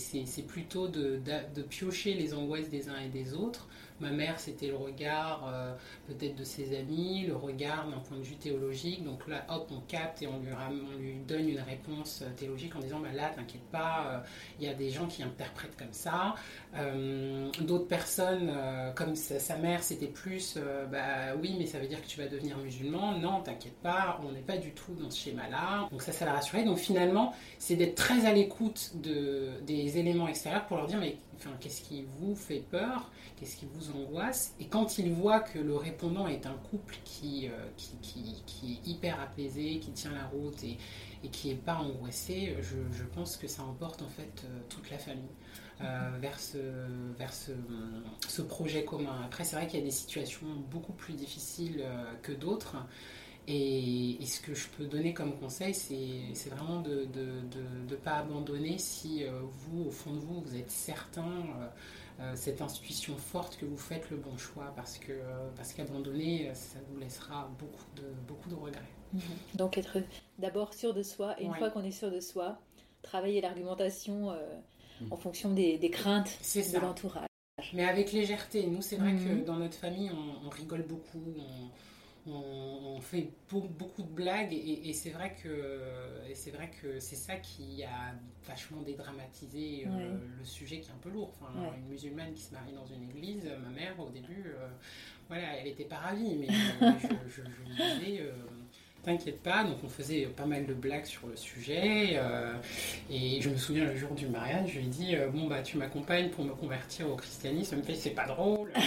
plutôt 0.47 0.87
de, 0.87 1.21
de, 1.55 1.61
piocher 1.61 2.13
les 2.13 2.33
angoisses 2.33 2.69
des 2.69 2.89
uns 2.89 2.99
et 2.99 3.09
des 3.09 3.33
autres 3.33 3.67
Ma 3.99 4.11
mère, 4.11 4.39
c'était 4.39 4.67
le 4.67 4.77
regard 4.77 5.45
euh, 5.47 5.73
peut-être 6.07 6.35
de 6.35 6.43
ses 6.45 6.77
amis, 6.77 7.25
le 7.27 7.35
regard 7.35 7.85
d'un 7.89 7.97
point 7.97 8.17
de 8.17 8.23
vue 8.23 8.37
théologique. 8.37 9.03
Donc 9.03 9.27
là, 9.27 9.45
hop, 9.49 9.69
on 9.71 9.81
capte 9.81 10.21
et 10.21 10.27
on 10.27 10.39
lui, 10.39 10.51
on 10.53 10.97
lui 10.97 11.15
donne 11.27 11.49
une 11.49 11.59
réponse 11.59 12.21
euh, 12.21 12.29
théologique 12.35 12.75
en 12.75 12.79
disant 12.79 12.99
bah 12.99 13.09
là, 13.13 13.29
t'inquiète 13.29 13.69
pas, 13.71 14.05
euh, 14.07 14.19
il 14.59 14.65
y 14.65 14.69
a 14.69 14.73
des 14.73 14.89
gens 14.89 15.05
qui 15.07 15.21
interprètent 15.21 15.75
comme 15.77 15.91
ça. 15.93 16.35
D'autres 17.61 17.87
personnes, 17.87 18.51
comme 18.95 19.15
sa, 19.15 19.57
mère, 19.57 19.83
c'était 19.83 20.07
plus 20.07 20.57
bah 20.91 21.35
oui, 21.41 21.55
mais 21.57 21.65
ça 21.65 21.79
veut 21.79 21.87
dire 21.87 22.01
que 22.01 22.07
tu 22.07 22.19
vas 22.19 22.27
devenir 22.27 22.57
musulman. 22.57 23.17
Non, 23.17 23.41
t'inquiète 23.41 23.77
pas, 23.81 24.08
on 24.23 24.31
n'est 24.31 24.41
pas 24.41 24.57
du 24.57 24.71
tout 24.71 24.93
dans 24.93 25.09
ce 25.09 25.19
schéma-là. 25.19 25.87
Donc 25.91 26.01
ça, 26.01 26.11
ça 26.11 26.25
l'a 26.25 26.33
rassuré. 26.33 26.63
Donc 26.63 26.77
finalement, 26.77 27.33
c'est 27.57 27.75
d'être 27.75 27.95
très 27.95 28.25
à 28.25 28.33
l'écoute 28.33 28.91
de, 28.95 29.49
des 29.65 29.97
éléments 29.97 30.27
extérieurs 30.27 30.65
pour 30.65 30.77
leur 30.77 30.87
dire 30.87 30.99
mais 30.99 31.17
enfin, 31.39 31.51
qu'est-ce 31.59 31.81
qui 31.81 32.05
vous 32.19 32.35
fait 32.35 32.63
peur, 32.69 33.11
qu'est-ce 33.37 33.57
qui 33.57 33.67
vous 33.73 33.91
angoisse? 33.91 34.53
Et 34.59 34.65
quand 34.67 34.97
il 34.97 35.11
voit 35.13 35.39
que 35.39 35.59
le 35.59 35.75
répondant 35.75 36.27
est 36.27 36.45
un 36.45 36.55
couple 36.69 36.97
qui, 37.03 37.47
euh, 37.47 37.51
qui, 37.77 38.43
qui, 38.45 38.73
est 38.73 38.87
hyper 38.87 39.19
apaisé, 39.19 39.79
qui 39.79 39.91
tient 39.91 40.11
la 40.11 40.25
route 40.25 40.63
et, 40.63 40.77
qui 41.31 41.49
n'est 41.49 41.55
pas 41.55 41.75
angoissé, 41.75 42.55
je, 42.61 43.03
pense 43.03 43.37
que 43.37 43.47
ça 43.47 43.63
emporte 43.63 44.01
en 44.01 44.07
fait 44.07 44.43
euh, 44.45 44.59
toute 44.69 44.89
la 44.89 44.97
famille. 44.97 45.29
Euh, 45.81 46.09
vers, 46.19 46.37
ce, 46.37 46.57
vers 47.17 47.31
ce, 47.33 48.41
projet 48.41 48.83
commun. 48.83 49.15
Après, 49.23 49.45
c'est 49.45 49.55
vrai 49.55 49.65
qu'il 49.65 49.79
y 49.79 49.81
a 49.81 49.85
des 49.85 49.91
situations 49.91 50.45
beaucoup 50.69 50.91
plus 50.91 51.13
difficiles 51.13 51.85
que 52.21 52.33
d'autres. 52.33 52.75
Et, 53.47 54.17
ce 54.25 54.41
que 54.41 54.53
je 54.53 54.67
peux 54.67 54.85
donner 54.85 55.13
comme 55.13 55.37
conseil, 55.39 55.73
c'est 55.73 56.49
vraiment 56.49 56.81
de 56.81 57.07
ne 57.89 57.95
pas 57.95 58.17
abandonner 58.17 58.77
si 58.77 59.23
euh, 59.23 59.31
vous, 59.43 59.85
au 59.87 59.91
fond 59.91 60.13
de 60.13 60.19
vous, 60.19 60.41
vous 60.41 60.55
êtes 60.55 60.69
certain, 60.69 61.25
euh, 61.25 61.67
euh, 62.19 62.33
cette 62.35 62.61
intuition 62.61 63.15
forte 63.15 63.57
que 63.57 63.65
vous 63.65 63.77
faites 63.77 64.09
le 64.11 64.17
bon 64.17 64.37
choix, 64.37 64.71
parce 64.75 64.97
que 64.97 65.13
parce 65.55 65.73
qu'abandonner, 65.73 66.51
ça 66.53 66.77
vous 66.89 66.99
laissera 66.99 67.49
beaucoup 67.57 67.85
de, 67.95 68.03
beaucoup 68.27 68.49
de 68.49 68.55
regrets. 68.55 68.81
Mhm. 69.13 69.21
Donc 69.55 69.77
être 69.77 69.97
d'abord 70.37 70.73
sûr 70.73 70.93
de 70.93 71.01
soi, 71.01 71.35
et 71.41 71.45
une 71.45 71.55
fois 71.55 71.71
qu'on 71.71 71.83
est 71.83 71.91
sûr 71.91 72.11
de 72.11 72.19
soi, 72.19 72.59
travailler 73.01 73.41
l'argumentation 73.41 74.31
en 75.09 75.15
fonction 75.15 75.53
des, 75.53 75.77
des 75.77 75.89
craintes 75.89 76.37
de 76.53 76.79
l'entourage. 76.79 77.29
Mais 77.73 77.85
avec 77.85 78.11
légèreté. 78.11 78.67
Nous, 78.67 78.81
c'est 78.81 78.95
vrai 78.95 79.13
que 79.13 79.33
mhm. 79.33 79.43
dans 79.43 79.57
notre 79.57 79.75
famille, 79.75 80.11
on, 80.45 80.49
rigole 80.49 80.83
beaucoup. 80.83 81.33
On, 81.37 81.69
on, 82.27 82.99
fait 83.01 83.29
beaucoup 83.49 84.03
de 84.03 84.11
blagues 84.11 84.53
et, 84.53 84.91
c'est 84.93 85.09
vrai 85.09 85.35
que 85.41 85.79
c'est 86.33 86.51
vrai 86.51 86.69
que 86.81 86.99
c'est 86.99 87.15
ça 87.15 87.37
qui 87.37 87.83
a 87.83 88.13
vachement 88.45 88.81
dédramatisé 88.81 89.87
euh, 89.87 90.17
le 90.37 90.45
sujet 90.45 90.79
qui 90.79 90.89
est 90.89 90.93
un 90.93 90.97
peu 91.01 91.09
lourd. 91.09 91.31
Enfin, 91.39 91.73
Une 91.77 91.87
musulmane 91.87 92.33
qui 92.33 92.41
se 92.41 92.53
marie 92.53 92.73
dans 92.73 92.85
une 92.85 93.03
église, 93.09 93.49
ma 93.63 93.69
mère 93.69 93.99
au 93.99 94.09
début, 94.09 94.43
euh, 94.47 94.67
voilà, 95.27 95.57
elle 95.57 95.65
n'était 95.65 95.85
pas 95.85 95.97
ravie, 95.97 96.35
mais 96.35 96.47
euh, 96.81 96.91
je, 97.27 97.41
je, 97.41 97.99
disais 97.99 98.31
t'inquiète 99.03 99.41
pas. 99.41 99.63
Donc 99.63 99.77
on 99.83 99.89
faisait 99.89 100.25
pas 100.25 100.45
mal 100.45 100.65
de 100.65 100.73
blagues 100.73 101.05
sur 101.05 101.27
le 101.27 101.35
sujet. 101.35 102.11
Euh, 102.13 102.53
et 103.09 103.41
je 103.41 103.49
me 103.49 103.57
souviens 103.57 103.85
le 103.85 103.95
jour 103.95 104.11
du 104.11 104.27
mariage, 104.27 104.71
je 104.73 104.79
lui 104.79 104.85
ai 104.85 104.89
dit 104.89 105.15
euh, 105.15 105.27
Bon, 105.29 105.47
bah 105.47 105.61
tu 105.61 105.77
m'accompagnes 105.77 106.29
pour 106.29 106.45
me 106.45 106.53
convertir 106.53 107.09
au 107.09 107.15
christianisme. 107.15 107.77
Me 107.77 107.81
fait 107.83 107.95
C'est 107.95 108.11
pas 108.11 108.27
drôle. 108.27 108.71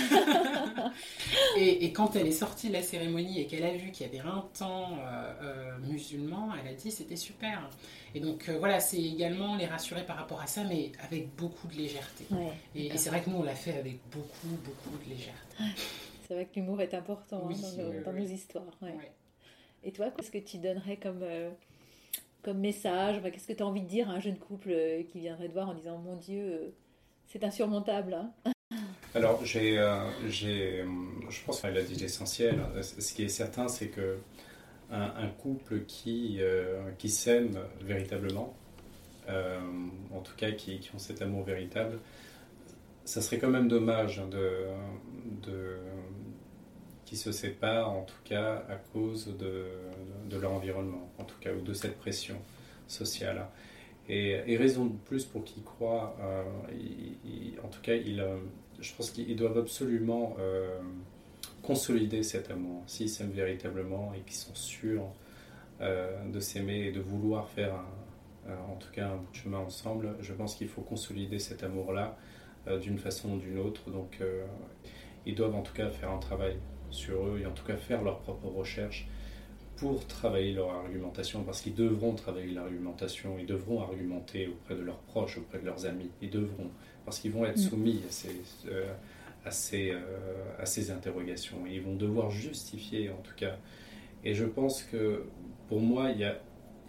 et, 1.56 1.92
quand 1.92 2.16
elle 2.16 2.26
est 2.26 2.32
sortie 2.32 2.68
de 2.68 2.74
la 2.74 2.82
cérémonie 2.82 3.40
et 3.40 3.46
qu'elle 3.46 3.64
a 3.64 3.72
vu 3.72 3.90
qu'il 3.90 4.06
y 4.06 4.08
avait 4.08 4.26
un 4.26 4.44
temps 4.58 4.98
euh, 5.42 5.78
musulman, 5.78 6.50
elle 6.60 6.72
a 6.72 6.74
dit 6.74 6.90
C'était 6.90 7.16
super. 7.16 7.68
Et 8.14 8.20
donc 8.20 8.48
voilà, 8.50 8.80
c'est 8.80 9.02
également 9.02 9.56
les 9.56 9.66
rassurer 9.66 10.04
par 10.04 10.16
rapport 10.16 10.40
à 10.40 10.46
ça, 10.46 10.64
mais 10.64 10.92
avec 11.02 11.34
beaucoup 11.36 11.66
de 11.68 11.74
légèreté. 11.74 12.26
et, 12.74 12.96
c'est 12.96 13.10
vrai 13.10 13.22
que 13.22 13.30
nous, 13.30 13.38
on 13.38 13.42
l'a 13.42 13.54
fait 13.54 13.78
avec 13.78 13.98
beaucoup, 14.10 14.56
beaucoup 14.64 14.98
de 15.04 15.10
légèreté. 15.10 15.56
C'est 16.26 16.34
vrai 16.34 16.46
que 16.46 16.58
l'humour 16.58 16.80
est 16.80 16.94
important 16.94 17.50
hein, 17.50 17.54
dans, 18.04 18.12
nos, 18.12 18.24
histoires. 18.24 18.64
Et 19.84 19.92
toi, 19.92 20.10
qu'est-ce 20.10 20.30
que 20.30 20.38
tu 20.38 20.58
donnerais 20.58 20.96
comme, 20.96 21.22
euh, 21.22 21.50
comme 22.42 22.58
message? 22.58 23.20
Qu'est-ce 23.22 23.46
que 23.46 23.52
tu 23.52 23.62
as 23.62 23.66
envie 23.66 23.82
de 23.82 23.88
dire 23.88 24.08
à 24.08 24.14
un 24.14 24.20
jeune 24.20 24.38
couple 24.38 24.70
euh, 24.70 25.02
qui 25.02 25.20
viendrait 25.20 25.48
te 25.48 25.52
voir 25.52 25.68
en 25.68 25.74
disant 25.74 25.98
Mon 25.98 26.16
Dieu, 26.16 26.40
euh, 26.40 26.70
c'est 27.26 27.44
insurmontable 27.44 28.14
hein? 28.14 28.51
Alors, 29.14 29.44
j'ai, 29.44 29.76
j'ai, 30.28 30.84
je 31.28 31.44
pense 31.44 31.60
qu'elle 31.60 31.76
a 31.76 31.82
dit 31.82 31.94
l'essentiel. 31.96 32.60
Ce 32.80 33.12
qui 33.12 33.24
est 33.24 33.28
certain, 33.28 33.68
c'est 33.68 33.88
que 33.88 34.18
un, 34.90 35.28
couple 35.28 35.80
qui, 35.86 36.40
qui 36.98 37.08
s'aime 37.08 37.58
véritablement, 37.82 38.54
en 39.28 40.20
tout 40.20 40.34
cas 40.36 40.52
qui, 40.52 40.78
qui, 40.80 40.94
ont 40.94 40.98
cet 40.98 41.22
amour 41.22 41.44
véritable, 41.44 41.98
ça 43.04 43.20
serait 43.20 43.38
quand 43.38 43.50
même 43.50 43.68
dommage 43.68 44.22
de, 44.30 44.66
de 45.46 45.76
se 47.16 47.32
séparent, 47.32 47.90
en 47.90 48.02
tout 48.02 48.20
cas 48.24 48.64
à 48.68 48.76
cause 48.92 49.34
de, 49.38 50.38
leur 50.38 50.52
environnement, 50.52 51.10
en 51.18 51.24
tout 51.24 51.38
cas, 51.40 51.52
ou 51.52 51.60
de 51.60 51.72
cette 51.74 51.98
pression 51.98 52.36
sociale. 52.88 53.46
Et, 54.08 54.56
raison 54.56 54.86
de 54.86 54.96
plus 55.04 55.24
pour 55.24 55.44
qu'ils 55.44 55.62
croient, 55.62 56.16
euh, 56.20 56.42
en 57.62 57.68
tout 57.68 57.80
cas, 57.80 57.94
il, 57.94 58.20
euh, 58.20 58.36
je 58.82 58.94
pense 58.94 59.10
qu'ils 59.10 59.36
doivent 59.36 59.58
absolument 59.58 60.36
euh, 60.38 60.78
consolider 61.62 62.22
cet 62.22 62.50
amour, 62.50 62.82
s'ils 62.86 63.08
s'aiment 63.08 63.30
véritablement 63.30 64.12
et 64.14 64.20
qu'ils 64.20 64.36
sont 64.36 64.54
sûrs 64.54 65.06
de 65.80 66.38
s'aimer 66.38 66.86
et 66.86 66.92
de 66.92 67.00
vouloir 67.00 67.48
faire, 67.48 67.74
en 68.48 68.76
tout 68.76 68.92
cas, 68.92 69.08
un 69.08 69.16
bout 69.16 69.32
de 69.32 69.36
chemin 69.36 69.58
ensemble. 69.58 70.14
Je 70.20 70.32
pense 70.32 70.54
qu'il 70.54 70.68
faut 70.68 70.82
consolider 70.82 71.40
cet 71.40 71.64
amour-là 71.64 72.16
d'une 72.80 72.98
façon 72.98 73.32
ou 73.32 73.38
d'une 73.38 73.58
autre. 73.58 73.90
Donc, 73.90 74.20
ils 75.26 75.34
doivent 75.34 75.56
en 75.56 75.62
tout 75.62 75.74
cas 75.74 75.90
faire 75.90 76.12
un 76.12 76.20
travail 76.20 76.56
sur 76.92 77.26
eux 77.26 77.40
et 77.42 77.46
en 77.46 77.50
tout 77.50 77.64
cas 77.64 77.76
faire 77.76 78.02
leurs 78.02 78.20
propres 78.20 78.46
recherches 78.46 79.08
pour 79.82 80.06
travailler 80.06 80.52
leur 80.52 80.70
argumentation, 80.70 81.42
parce 81.42 81.60
qu'ils 81.60 81.74
devront 81.74 82.14
travailler 82.14 82.52
l'argumentation, 82.52 83.36
ils 83.40 83.46
devront 83.46 83.82
argumenter 83.82 84.46
auprès 84.46 84.76
de 84.76 84.80
leurs 84.80 85.00
proches, 85.00 85.38
auprès 85.38 85.58
de 85.58 85.66
leurs 85.66 85.86
amis, 85.86 86.08
ils 86.22 86.30
devront, 86.30 86.70
parce 87.04 87.18
qu'ils 87.18 87.32
vont 87.32 87.44
être 87.44 87.58
mm. 87.58 87.68
soumis 87.68 88.00
à 88.08 88.12
ces, 88.12 88.40
euh, 88.68 88.92
à, 89.44 89.50
ces, 89.50 89.90
euh, 89.90 89.98
à 90.56 90.66
ces 90.66 90.92
interrogations, 90.92 91.66
ils 91.68 91.82
vont 91.82 91.96
devoir 91.96 92.30
justifier 92.30 93.10
en 93.10 93.20
tout 93.24 93.34
cas. 93.34 93.56
Et 94.22 94.34
je 94.34 94.44
pense 94.44 94.84
que 94.84 95.24
pour 95.66 95.80
moi, 95.80 96.10
il 96.10 96.18
n'y 96.18 96.24
a, 96.26 96.38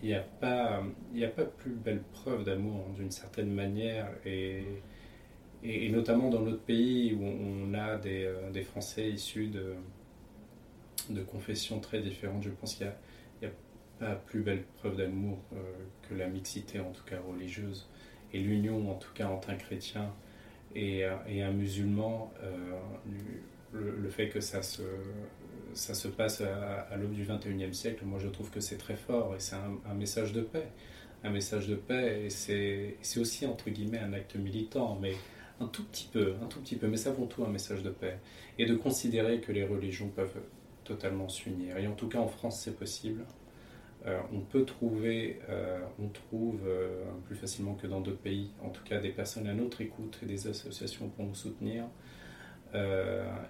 y 0.03 0.13
a, 0.13 0.21
pas, 0.21 0.83
a 0.83 1.27
pas 1.29 1.45
plus 1.45 1.71
belle 1.71 2.03
preuve 2.11 2.43
d'amour 2.43 2.85
d'une 2.95 3.09
certaine 3.09 3.51
manière, 3.51 4.07
et, 4.23 4.65
et, 5.63 5.89
notamment 5.89 6.29
dans 6.29 6.41
notre 6.41 6.61
pays 6.61 7.15
où 7.15 7.23
on 7.23 7.73
a 7.73 7.97
des, 7.97 8.25
euh, 8.25 8.51
des 8.51 8.61
Français 8.61 9.09
issus 9.09 9.47
de, 9.47 9.73
de 11.11 11.21
confessions 11.21 11.79
très 11.79 12.01
différentes, 12.01 12.43
je 12.43 12.49
pense 12.49 12.75
qu'il 12.75 12.91
n'y 13.41 13.47
a, 13.47 13.51
pas 13.99 14.15
plus 14.15 14.41
belle 14.41 14.63
preuve 14.79 14.97
d'amour 14.97 15.37
euh, 15.53 15.57
que 16.09 16.15
la 16.15 16.27
mixité, 16.27 16.79
en 16.79 16.91
tout 16.91 17.03
cas 17.03 17.19
religieuse, 17.19 17.87
et 18.33 18.39
l'union, 18.39 18.89
en 18.89 18.95
tout 18.95 19.13
cas, 19.13 19.27
entre 19.27 19.51
un 19.51 19.55
chrétien 19.55 20.11
et, 20.75 21.05
euh, 21.05 21.15
et 21.27 21.43
un 21.43 21.51
musulman. 21.51 22.33
le, 23.73 24.09
fait 24.09 24.29
que 24.29 24.39
ça 24.39 24.61
se, 24.61 24.83
ça 25.73 25.93
se 25.93 26.07
passe 26.07 26.41
à, 26.41 26.95
l'aube 26.97 27.13
du 27.13 27.25
21e 27.25 27.73
siècle, 27.73 28.05
moi 28.05 28.19
je 28.19 28.27
trouve 28.27 28.49
que 28.49 28.59
c'est 28.59 28.77
très 28.77 28.95
fort 28.95 29.35
et 29.35 29.39
c'est 29.39 29.55
un, 29.55 29.93
message 29.93 30.33
de 30.33 30.41
paix. 30.41 30.67
Un 31.23 31.29
message 31.29 31.67
de 31.67 31.75
paix 31.75 32.25
et 32.25 32.29
c'est 32.29 33.19
aussi 33.19 33.45
entre 33.45 33.69
guillemets 33.69 33.99
un 33.99 34.13
acte 34.13 34.35
militant, 34.35 34.97
mais 35.01 35.15
un 35.59 35.67
tout 35.67 35.83
petit 35.85 36.09
peu, 36.11 36.35
un 36.41 36.47
tout 36.47 36.59
petit 36.59 36.75
peu, 36.75 36.87
mais 36.87 36.97
c'est 36.97 37.09
avant 37.09 37.25
tout 37.25 37.43
un 37.43 37.49
message 37.49 37.83
de 37.83 37.89
paix. 37.89 38.19
Et 38.57 38.65
de 38.65 38.75
considérer 38.75 39.39
que 39.39 39.51
les 39.51 39.65
religions 39.65 40.09
peuvent 40.09 40.41
totalement 40.83 41.29
s'unir. 41.29 41.77
Et 41.77 41.87
en 41.87 41.93
tout 41.93 42.07
cas, 42.07 42.19
en 42.19 42.27
France, 42.27 42.59
c'est 42.59 42.77
possible. 42.77 43.25
Euh, 44.05 44.19
on 44.33 44.41
peut 44.41 44.65
trouver, 44.65 45.39
euh, 45.49 45.79
on 45.97 46.09
trouve 46.09 46.59
euh, 46.67 47.03
plus 47.25 47.35
facilement 47.35 47.73
que 47.75 47.87
dans 47.87 48.01
d'autres 48.01 48.17
pays, 48.17 48.51
en 48.61 48.69
tout 48.69 48.83
cas 48.83 48.99
des 48.99 49.11
personnes 49.11 49.47
à 49.47 49.53
notre 49.53 49.79
écoute 49.79 50.19
et 50.21 50.25
des 50.25 50.47
associations 50.47 51.07
pour 51.09 51.25
nous 51.25 51.35
soutenir, 51.35 51.85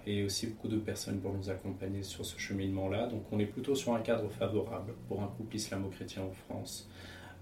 et 0.06 0.22
aussi 0.22 0.48
beaucoup 0.48 0.68
de 0.68 0.76
personnes 0.76 1.18
pour 1.18 1.32
nous 1.32 1.48
accompagner 1.48 2.02
sur 2.02 2.26
ce 2.26 2.38
cheminement-là. 2.38 3.06
Donc 3.06 3.22
on 3.32 3.38
est 3.38 3.46
plutôt 3.46 3.74
sur 3.74 3.94
un 3.94 4.00
cadre 4.00 4.28
favorable 4.28 4.92
pour 5.08 5.22
un 5.22 5.28
couple 5.28 5.56
islamo-chrétien 5.56 6.22
en 6.22 6.30
France. 6.30 6.90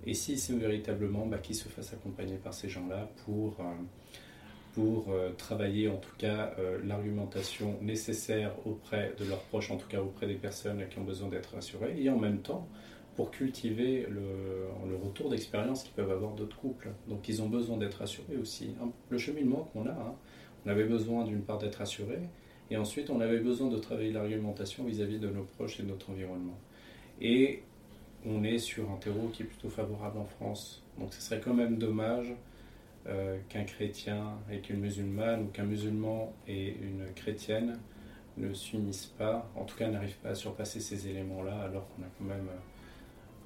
Et 0.07 0.15
si 0.15 0.39
c'est 0.39 0.55
véritablement 0.55 1.27
bah, 1.27 1.39
se 1.43 1.69
fassent 1.69 1.93
accompagner 1.93 2.37
par 2.37 2.55
ces 2.55 2.69
gens-là 2.69 3.09
pour 3.25 3.57
pour 4.73 5.11
euh, 5.11 5.31
travailler 5.37 5.89
en 5.89 5.97
tout 5.97 6.17
cas 6.17 6.55
euh, 6.59 6.79
l'argumentation 6.85 7.77
nécessaire 7.83 8.53
auprès 8.67 9.15
de 9.19 9.25
leurs 9.25 9.43
proches, 9.43 9.71
en 9.71 9.77
tout 9.77 9.89
cas 9.89 10.01
auprès 10.01 10.27
des 10.27 10.35
personnes 10.35 10.83
qui 10.89 10.99
ont 10.99 11.05
besoin 11.05 11.29
d'être 11.29 11.55
rassurées, 11.55 11.95
et 11.99 12.09
en 12.11 12.19
même 12.19 12.39
temps 12.39 12.67
pour 13.15 13.31
cultiver 13.31 14.07
le, 14.09 14.89
le 14.89 14.97
retour 14.97 15.29
d'expérience 15.29 15.83
qu'ils 15.83 15.93
peuvent 15.93 16.11
avoir 16.11 16.33
d'autres 16.33 16.57
couples. 16.57 16.89
Donc 17.09 17.29
ils 17.29 17.43
ont 17.43 17.49
besoin 17.49 17.77
d'être 17.77 17.97
rassurés 17.97 18.39
aussi. 18.41 18.75
Le 19.11 19.19
cheminement 19.19 19.69
qu'on 19.73 19.87
a, 19.87 19.91
hein, 19.91 20.15
on 20.65 20.71
avait 20.71 20.85
besoin 20.85 21.25
d'une 21.25 21.43
part 21.43 21.59
d'être 21.59 21.77
rassuré, 21.77 22.21
et 22.71 22.79
ensuite 22.79 23.11
on 23.11 23.21
avait 23.21 23.41
besoin 23.41 23.69
de 23.69 23.77
travailler 23.77 24.13
l'argumentation 24.13 24.85
vis-à-vis 24.85 25.19
de 25.19 25.29
nos 25.29 25.45
proches 25.45 25.79
et 25.81 25.83
de 25.83 25.89
notre 25.89 26.09
environnement. 26.09 26.59
Et 27.21 27.63
on 28.25 28.45
est 28.45 28.59
sur 28.59 28.91
un 28.91 28.97
terreau 28.97 29.29
qui 29.33 29.43
est 29.43 29.47
plutôt 29.47 29.69
favorable 29.69 30.19
en 30.19 30.25
France. 30.25 30.83
Donc 30.99 31.13
ce 31.13 31.21
serait 31.21 31.41
quand 31.41 31.55
même 31.55 31.77
dommage 31.77 32.33
euh, 33.09 33.39
qu'un 33.49 33.65
chrétien 33.65 34.39
et 34.49 34.61
qu'une 34.61 34.79
musulmane 34.79 35.43
ou 35.43 35.47
qu'un 35.49 35.65
musulman 35.65 36.33
et 36.47 36.77
une 36.77 37.13
chrétienne 37.15 37.81
ne 38.37 38.55
s'unissent 38.55 39.13
pas, 39.19 39.51
en 39.57 39.65
tout 39.65 39.77
cas 39.77 39.89
n'arrivent 39.89 40.19
pas 40.19 40.31
à 40.31 40.35
surpasser 40.37 40.79
ces 40.79 41.09
éléments-là 41.09 41.63
alors 41.63 41.89
qu'on 41.89 42.03
a 42.03 42.07
quand 42.17 42.25
même 42.25 42.49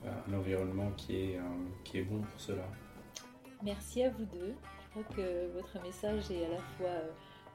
euh, 0.05 0.11
un 0.29 0.35
environnement 0.35 0.91
qui 0.99 1.17
est, 1.17 1.37
euh, 1.39 1.41
qui 1.85 1.99
est 1.99 2.03
bon 2.03 2.21
pour 2.21 2.39
cela. 2.39 2.65
Merci 3.63 4.03
à 4.03 4.11
vous 4.11 4.27
deux. 4.27 4.55
Je 4.85 5.01
crois 5.01 5.17
que 5.17 5.51
votre 5.55 5.83
message 5.83 6.31
est 6.31 6.45
à 6.45 6.51
la 6.51 6.59
fois 6.77 7.01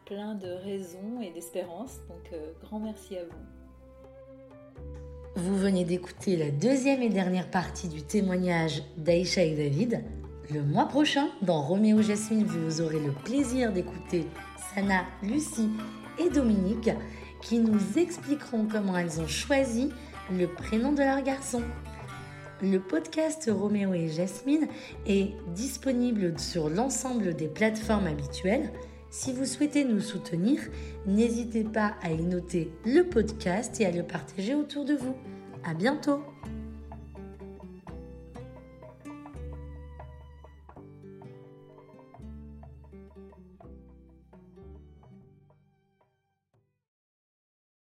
plein 0.05 0.33
de 0.33 0.47
raisons 0.47 1.21
et 1.21 1.29
d'espérance, 1.29 1.99
donc 2.09 2.33
grand 2.63 2.79
merci 2.79 3.15
à 3.17 3.25
vous. 3.25 3.45
Vous 5.35 5.55
venez 5.55 5.85
d'écouter 5.85 6.35
la 6.35 6.49
deuxième 6.49 7.03
et 7.03 7.09
dernière 7.09 7.49
partie 7.49 7.87
du 7.87 8.01
témoignage 8.01 8.81
d'Aïcha 8.97 9.43
et 9.43 9.55
David 9.55 10.03
Le 10.53 10.63
mois 10.63 10.87
prochain, 10.87 11.29
dans 11.41 11.61
Roméo 11.61 12.01
Jasmine, 12.01 12.43
vous 12.43 12.81
aurez 12.81 12.99
le 12.99 13.11
plaisir 13.11 13.71
d'écouter 13.71 14.27
Sana, 14.73 15.05
Lucie 15.23 15.69
et 16.19 16.29
Dominique 16.29 16.89
qui 17.41 17.59
nous 17.59 17.97
expliqueront 17.97 18.67
comment 18.69 18.97
elles 18.97 19.21
ont 19.21 19.27
choisi 19.27 19.91
le 20.29 20.47
prénom 20.47 20.91
de 20.91 21.03
leur 21.03 21.21
garçon. 21.21 21.61
Le 22.61 22.79
podcast 22.79 23.49
Roméo 23.53 23.93
et 23.93 24.09
Jasmine 24.09 24.67
est 25.05 25.35
disponible 25.53 26.37
sur 26.37 26.69
l'ensemble 26.69 27.33
des 27.33 27.47
plateformes 27.47 28.07
habituelles. 28.07 28.73
Si 29.09 29.31
vous 29.31 29.45
souhaitez 29.45 29.85
nous 29.85 30.01
soutenir, 30.01 30.59
n'hésitez 31.05 31.63
pas 31.63 31.93
à 32.01 32.11
y 32.11 32.23
noter 32.23 32.71
le 32.85 33.03
podcast 33.03 33.79
et 33.79 33.85
à 33.85 33.91
le 33.91 34.03
partager 34.03 34.53
autour 34.53 34.83
de 34.83 34.95
vous. 34.95 35.15
À 35.63 35.73
bientôt! 35.73 36.21